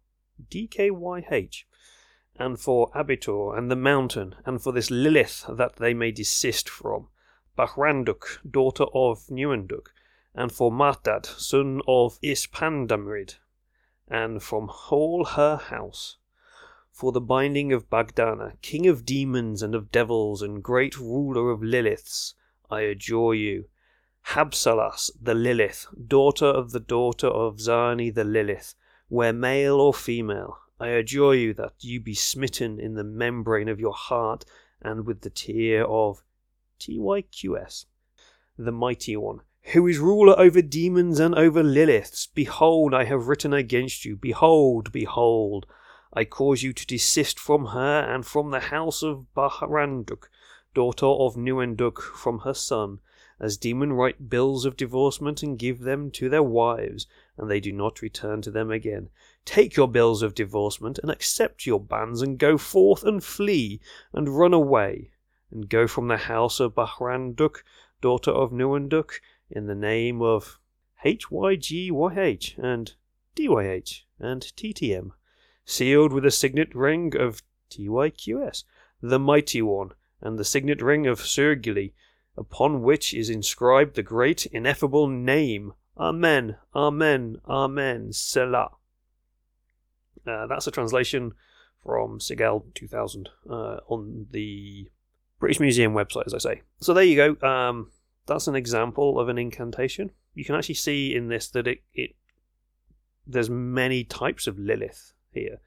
DKYH, 0.50 1.64
and 2.36 2.58
for 2.58 2.90
Abitur, 2.94 3.58
and 3.58 3.70
the 3.70 3.76
mountain, 3.76 4.36
and 4.46 4.62
for 4.62 4.72
this 4.72 4.90
Lilith 4.90 5.44
that 5.50 5.76
they 5.76 5.92
may 5.92 6.12
desist 6.12 6.66
from, 6.66 7.08
Bahranduk, 7.58 8.38
daughter 8.50 8.86
of 8.94 9.28
Nuenduk, 9.28 9.88
and 10.34 10.50
for 10.50 10.72
Martad, 10.72 11.26
son 11.26 11.82
of 11.86 12.18
Ispandamrid, 12.22 13.34
and 14.08 14.42
from 14.42 14.70
all 14.90 15.26
her 15.26 15.56
house. 15.58 16.16
For 16.90 17.12
the 17.12 17.20
binding 17.20 17.70
of 17.70 17.90
Bagdana, 17.90 18.54
king 18.62 18.86
of 18.86 19.04
demons 19.04 19.62
and 19.62 19.74
of 19.74 19.92
devils, 19.92 20.40
and 20.40 20.64
great 20.64 20.98
ruler 20.98 21.50
of 21.50 21.60
Liliths, 21.60 22.32
I 22.70 22.83
adjure 22.83 23.35
you. 23.35 23.66
Habsalas, 24.29 25.11
the 25.20 25.35
Lilith, 25.35 25.87
daughter 26.07 26.46
of 26.46 26.72
the 26.72 26.81
daughter 26.81 27.27
of 27.27 27.59
Zani 27.59 28.14
the 28.14 28.24
Lilith, 28.24 28.74
where 29.09 29.33
male 29.33 29.81
or 29.81 29.92
female, 29.92 30.59
I 30.81 30.88
adjure 30.88 31.35
you 31.35 31.55
that 31.55 31.74
you 31.81 32.00
be 32.00 32.14
smitten 32.14 32.81
in 32.81 32.94
the 32.94 33.05
membrane 33.05 33.68
of 33.68 33.79
your 33.79 33.92
heart 33.92 34.44
and 34.81 35.07
with 35.07 35.20
the 35.20 35.31
tear 35.31 35.87
of 35.87 36.22
TYQS, 36.81 37.87
the 38.59 38.72
mighty 38.72 39.16
one, 39.16 39.40
who 39.72 39.87
is 39.87 39.98
ruler 39.98 40.38
over 40.38 40.61
demons 40.62 41.20
and 41.20 41.35
over 41.35 41.62
Liliths. 41.62 42.27
Behold, 42.35 42.92
I 42.92 43.05
have 43.05 43.29
written 43.29 43.53
against 43.53 44.05
you. 44.05 44.16
Behold, 44.16 44.90
behold, 44.90 45.66
I 46.12 46.24
cause 46.24 46.62
you 46.62 46.72
to 46.72 46.87
desist 46.87 47.38
from 47.38 47.66
her 47.66 48.00
and 48.00 48.27
from 48.27 48.50
the 48.50 48.61
house 48.61 49.03
of 49.03 49.27
Bahranduk, 49.37 50.29
daughter 50.74 51.06
of 51.06 51.37
Nuenduk, 51.37 52.00
from 52.00 52.40
her 52.40 52.52
son, 52.52 52.98
as 53.40 53.56
demon 53.56 53.92
write 53.92 54.28
bills 54.28 54.64
of 54.64 54.76
divorcement 54.76 55.42
and 55.42 55.58
give 55.58 55.80
them 55.80 56.10
to 56.10 56.28
their 56.28 56.42
wives, 56.42 57.06
and 57.37 57.50
they 57.50 57.60
do 57.60 57.72
not 57.72 58.02
return 58.02 58.42
to 58.42 58.50
them 58.50 58.70
again. 58.70 59.08
Take 59.44 59.76
your 59.76 59.88
bills 59.88 60.22
of 60.22 60.34
divorcement 60.34 60.98
and 60.98 61.10
accept 61.10 61.66
your 61.66 61.80
bans 61.80 62.22
and 62.22 62.38
go 62.38 62.58
forth 62.58 63.04
and 63.04 63.22
flee 63.22 63.80
and 64.12 64.28
run 64.38 64.52
away 64.52 65.10
and 65.50 65.68
go 65.68 65.87
from 65.87 66.08
the 66.08 66.16
house 66.16 66.60
of 66.60 66.74
Bahranduk, 66.74 67.62
daughter 68.00 68.30
of 68.30 68.50
Nuenduk, 68.52 69.20
in 69.50 69.66
the 69.66 69.74
name 69.74 70.20
of 70.20 70.58
HYGYH 71.04 72.58
and 72.58 72.94
DYH 73.37 74.02
and 74.18 74.42
TTM, 74.42 75.10
sealed 75.64 76.12
with 76.12 76.24
the 76.24 76.30
signet 76.30 76.74
ring 76.74 77.16
of 77.16 77.42
TYQS, 77.70 78.64
the 79.02 79.18
mighty 79.18 79.60
one, 79.60 79.92
and 80.24 80.38
the 80.38 80.44
signet 80.44 80.82
ring 80.82 81.06
of 81.06 81.20
Sergili, 81.20 81.92
upon 82.37 82.82
which 82.82 83.14
is 83.14 83.30
inscribed 83.30 83.94
the 83.94 84.02
great 84.02 84.46
ineffable 84.46 85.06
name. 85.06 85.74
Amen, 85.96 86.56
Amen, 86.74 87.37
Amen, 87.48 88.12
Selah. 88.12 88.70
Uh, 90.26 90.46
that's 90.46 90.66
a 90.66 90.72
translation 90.72 91.32
from 91.84 92.18
Segal 92.18 92.64
2000 92.74 93.28
uh, 93.48 93.52
on 93.88 94.26
the 94.30 94.90
British 95.38 95.60
Museum 95.60 95.92
website, 95.92 96.26
as 96.26 96.34
I 96.34 96.38
say. 96.38 96.62
So 96.80 96.94
there 96.94 97.04
you 97.04 97.37
go. 97.37 97.46
Um, 97.46 97.90
that's 98.26 98.48
an 98.48 98.56
example 98.56 99.20
of 99.20 99.28
an 99.28 99.38
incantation. 99.38 100.10
You 100.34 100.44
can 100.44 100.54
actually 100.54 100.76
see 100.76 101.14
in 101.14 101.28
this 101.28 101.48
that 101.50 101.66
it, 101.66 101.82
it 101.92 102.16
there's 103.26 103.50
many 103.50 104.04
types 104.04 104.46
of 104.46 104.58
Lilith 104.58 105.12
here. 105.32 105.60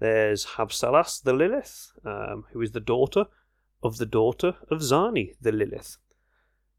There's 0.00 0.44
Habsalas 0.56 1.22
the 1.22 1.32
Lilith, 1.32 1.92
um, 2.04 2.44
who 2.52 2.60
is 2.60 2.72
the 2.72 2.80
daughter 2.80 3.26
of 3.82 3.98
the 3.98 4.06
daughter 4.06 4.56
of 4.70 4.80
Zani 4.80 5.34
the 5.40 5.52
Lilith. 5.52 5.98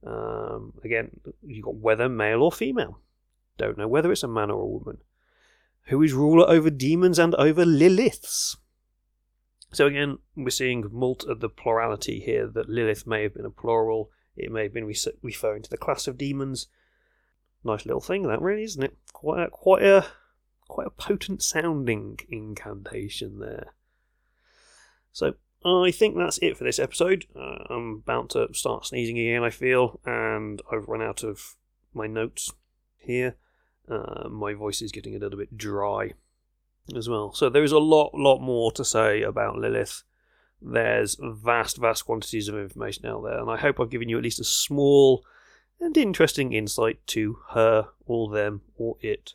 Um, 0.05 0.73
again, 0.83 1.19
you've 1.41 1.65
got 1.65 1.75
whether 1.75 2.09
male 2.09 2.43
or 2.43 2.51
female. 2.51 2.99
Don't 3.57 3.77
know 3.77 3.87
whether 3.87 4.11
it's 4.11 4.23
a 4.23 4.27
man 4.27 4.51
or 4.51 4.61
a 4.61 4.67
woman. 4.67 4.97
Who 5.87 6.01
is 6.01 6.13
ruler 6.13 6.49
over 6.49 6.69
demons 6.69 7.19
and 7.19 7.35
over 7.35 7.65
Liliths. 7.65 8.55
So 9.71 9.87
again, 9.87 10.19
we're 10.35 10.49
seeing 10.49 10.85
mult 10.91 11.25
the 11.27 11.49
plurality 11.49 12.19
here, 12.19 12.47
that 12.47 12.69
Lilith 12.69 13.07
may 13.07 13.23
have 13.23 13.33
been 13.33 13.45
a 13.45 13.49
plural, 13.49 14.11
it 14.35 14.51
may 14.51 14.63
have 14.63 14.73
been 14.73 14.91
referring 15.21 15.63
to 15.63 15.69
the 15.69 15.77
class 15.77 16.07
of 16.07 16.17
demons. 16.17 16.67
Nice 17.63 17.85
little 17.85 18.01
thing, 18.01 18.27
that 18.27 18.41
really, 18.41 18.63
isn't 18.63 18.83
it? 18.83 18.97
Quite 19.13 19.43
a, 19.43 19.49
quite 19.49 19.83
a 19.83 20.05
quite 20.67 20.87
a 20.87 20.91
potent 20.91 21.41
sounding 21.43 22.19
incantation 22.29 23.39
there. 23.39 23.73
So 25.11 25.33
I 25.65 25.91
think 25.91 26.15
that's 26.15 26.39
it 26.39 26.57
for 26.57 26.63
this 26.63 26.79
episode. 26.79 27.25
Uh, 27.35 27.63
I'm 27.69 28.01
about 28.03 28.29
to 28.31 28.53
start 28.53 28.85
sneezing 28.85 29.17
again, 29.17 29.43
I 29.43 29.49
feel, 29.49 29.99
and 30.05 30.61
I've 30.71 30.87
run 30.87 31.01
out 31.01 31.23
of 31.23 31.55
my 31.93 32.07
notes 32.07 32.51
here. 32.97 33.35
Uh, 33.89 34.27
my 34.29 34.53
voice 34.53 34.81
is 34.81 34.91
getting 34.91 35.15
a 35.15 35.19
little 35.19 35.37
bit 35.37 35.57
dry 35.57 36.13
as 36.95 37.07
well. 37.07 37.33
So 37.33 37.49
there 37.49 37.63
is 37.63 37.71
a 37.71 37.79
lot, 37.79 38.13
lot 38.13 38.39
more 38.39 38.71
to 38.73 38.83
say 38.83 39.21
about 39.21 39.57
Lilith 39.57 40.03
there's 40.63 41.17
vast, 41.19 41.77
vast 41.77 42.05
quantities 42.05 42.47
of 42.47 42.55
information 42.55 43.05
out 43.05 43.23
there, 43.23 43.39
and 43.39 43.49
I 43.49 43.57
hope 43.57 43.79
I've 43.79 43.89
given 43.89 44.09
you 44.09 44.17
at 44.17 44.23
least 44.23 44.39
a 44.39 44.45
small 44.45 45.25
and 45.79 45.95
interesting 45.97 46.53
insight 46.53 47.05
to 47.07 47.39
her, 47.49 47.89
or 48.05 48.33
them, 48.33 48.61
or 48.77 48.95
it. 49.01 49.33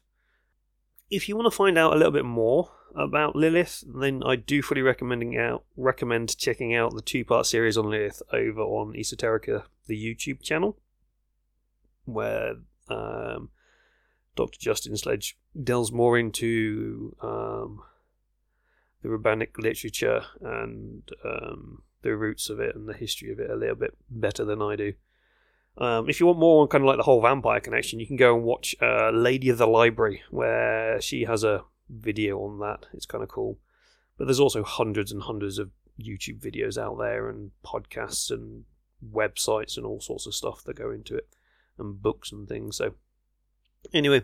If 1.10 1.28
you 1.28 1.36
want 1.36 1.46
to 1.46 1.56
find 1.56 1.76
out 1.76 1.92
a 1.92 1.96
little 1.96 2.12
bit 2.12 2.24
more 2.24 2.70
about 2.98 3.36
Lilith, 3.36 3.84
then 3.86 4.22
I 4.24 4.36
do 4.36 4.60
fully 4.60 4.82
recommending 4.82 5.36
out 5.38 5.64
recommend 5.76 6.36
checking 6.36 6.74
out 6.74 6.94
the 6.94 7.02
two 7.02 7.24
part 7.24 7.46
series 7.46 7.76
on 7.76 7.88
Lilith 7.88 8.22
over 8.32 8.60
on 8.60 8.94
Esoterica, 8.94 9.64
the 9.86 9.96
YouTube 9.96 10.42
channel, 10.42 10.76
where 12.04 12.54
um, 12.88 13.50
Dr. 14.34 14.58
Justin 14.58 14.96
Sledge 14.96 15.38
delves 15.62 15.92
more 15.92 16.18
into 16.18 17.16
um, 17.20 17.82
the 19.02 19.08
rabbinic 19.08 19.56
literature 19.58 20.24
and 20.40 21.08
um, 21.24 21.82
the 22.02 22.16
roots 22.16 22.50
of 22.50 22.60
it 22.60 22.74
and 22.74 22.88
the 22.88 22.94
history 22.94 23.30
of 23.30 23.38
it 23.38 23.50
a 23.50 23.56
little 23.56 23.76
bit 23.76 23.96
better 24.10 24.44
than 24.44 24.60
I 24.60 24.76
do. 24.76 24.94
Um, 25.76 26.08
if 26.08 26.18
you 26.18 26.26
want 26.26 26.40
more 26.40 26.62
on 26.62 26.68
kind 26.68 26.82
of 26.82 26.88
like 26.88 26.96
the 26.96 27.04
whole 27.04 27.22
vampire 27.22 27.60
connection, 27.60 28.00
you 28.00 28.06
can 28.06 28.16
go 28.16 28.34
and 28.34 28.44
watch 28.44 28.74
uh, 28.82 29.10
Lady 29.10 29.48
of 29.48 29.58
the 29.58 29.66
Library, 29.66 30.22
where 30.30 31.00
she 31.00 31.24
has 31.24 31.44
a 31.44 31.62
video 31.88 32.38
on 32.40 32.58
that. 32.60 32.86
It's 32.92 33.06
kind 33.06 33.22
of 33.22 33.30
cool. 33.30 33.58
But 34.16 34.26
there's 34.26 34.40
also 34.40 34.62
hundreds 34.62 35.12
and 35.12 35.22
hundreds 35.22 35.58
of 35.58 35.70
YouTube 36.00 36.40
videos 36.40 36.76
out 36.78 36.98
there, 36.98 37.28
and 37.28 37.50
podcasts, 37.64 38.30
and 38.30 38.64
websites, 39.12 39.76
and 39.76 39.86
all 39.86 40.00
sorts 40.00 40.26
of 40.26 40.34
stuff 40.34 40.62
that 40.64 40.76
go 40.76 40.90
into 40.90 41.16
it, 41.16 41.28
and 41.78 42.02
books 42.02 42.32
and 42.32 42.48
things. 42.48 42.76
So, 42.76 42.94
anyway, 43.92 44.22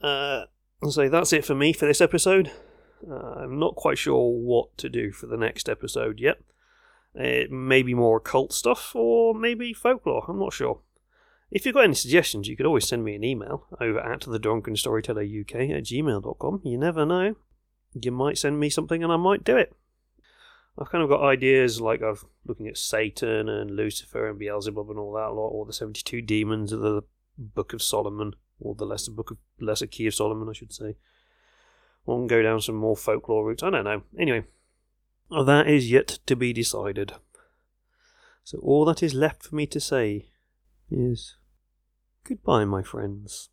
uh, 0.00 0.44
so 0.88 1.08
that's 1.08 1.32
it 1.32 1.44
for 1.44 1.54
me 1.54 1.72
for 1.72 1.86
this 1.86 2.00
episode. 2.00 2.50
Uh, 3.08 3.14
I'm 3.14 3.58
not 3.58 3.76
quite 3.76 3.98
sure 3.98 4.32
what 4.32 4.76
to 4.78 4.88
do 4.88 5.12
for 5.12 5.26
the 5.26 5.36
next 5.36 5.68
episode 5.68 6.20
yet. 6.20 6.38
It 7.14 7.50
may 7.50 7.82
be 7.82 7.94
more 7.94 8.18
occult 8.18 8.52
stuff 8.52 8.92
or 8.94 9.34
maybe 9.34 9.72
folklore, 9.72 10.24
I'm 10.28 10.38
not 10.38 10.52
sure. 10.52 10.80
If 11.50 11.64
you've 11.64 11.74
got 11.74 11.84
any 11.84 11.94
suggestions, 11.94 12.46
you 12.46 12.56
could 12.56 12.66
always 12.66 12.86
send 12.86 13.04
me 13.04 13.14
an 13.14 13.24
email 13.24 13.66
over 13.80 14.00
at 14.00 14.20
the 14.20 14.38
Drunken 14.38 14.76
Storyteller 14.76 15.22
UK 15.22 15.54
at 15.70 15.84
gmail.com. 15.84 16.60
You 16.64 16.76
never 16.76 17.06
know. 17.06 17.36
You 17.94 18.12
might 18.12 18.36
send 18.36 18.60
me 18.60 18.68
something 18.68 19.02
and 19.02 19.10
I 19.10 19.16
might 19.16 19.44
do 19.44 19.56
it. 19.56 19.74
I've 20.78 20.90
kind 20.90 21.02
of 21.02 21.10
got 21.10 21.22
ideas 21.22 21.80
like 21.80 22.02
I've 22.02 22.24
looking 22.46 22.68
at 22.68 22.76
Satan 22.76 23.48
and 23.48 23.70
Lucifer 23.70 24.28
and 24.28 24.38
Beelzebub 24.38 24.90
and 24.90 24.98
all 24.98 25.12
that 25.14 25.32
lot, 25.32 25.48
or 25.48 25.66
the 25.66 25.72
72 25.72 26.22
demons 26.22 26.70
of 26.70 26.80
the 26.80 27.02
Book 27.36 27.72
of 27.72 27.82
Solomon, 27.82 28.34
or 28.60 28.74
the 28.74 28.84
Lesser 28.84 29.10
Book 29.10 29.30
of 29.30 29.38
Lesser 29.58 29.86
Key 29.86 30.06
of 30.06 30.14
Solomon, 30.14 30.48
I 30.48 30.52
should 30.52 30.72
say. 30.72 30.96
One 32.04 32.26
go 32.26 32.42
down 32.42 32.60
some 32.60 32.76
more 32.76 32.96
folklore 32.96 33.44
routes. 33.44 33.62
I 33.62 33.70
don't 33.70 33.84
know. 33.84 34.02
Anyway, 34.18 34.44
that 35.30 35.66
is 35.66 35.90
yet 35.90 36.20
to 36.26 36.36
be 36.36 36.52
decided. 36.52 37.14
So 38.44 38.58
all 38.58 38.84
that 38.84 39.02
is 39.02 39.14
left 39.14 39.42
for 39.42 39.56
me 39.56 39.66
to 39.66 39.80
say 39.80 40.28
is 40.90 41.36
goodbye, 42.24 42.64
my 42.64 42.82
friends. 42.82 43.50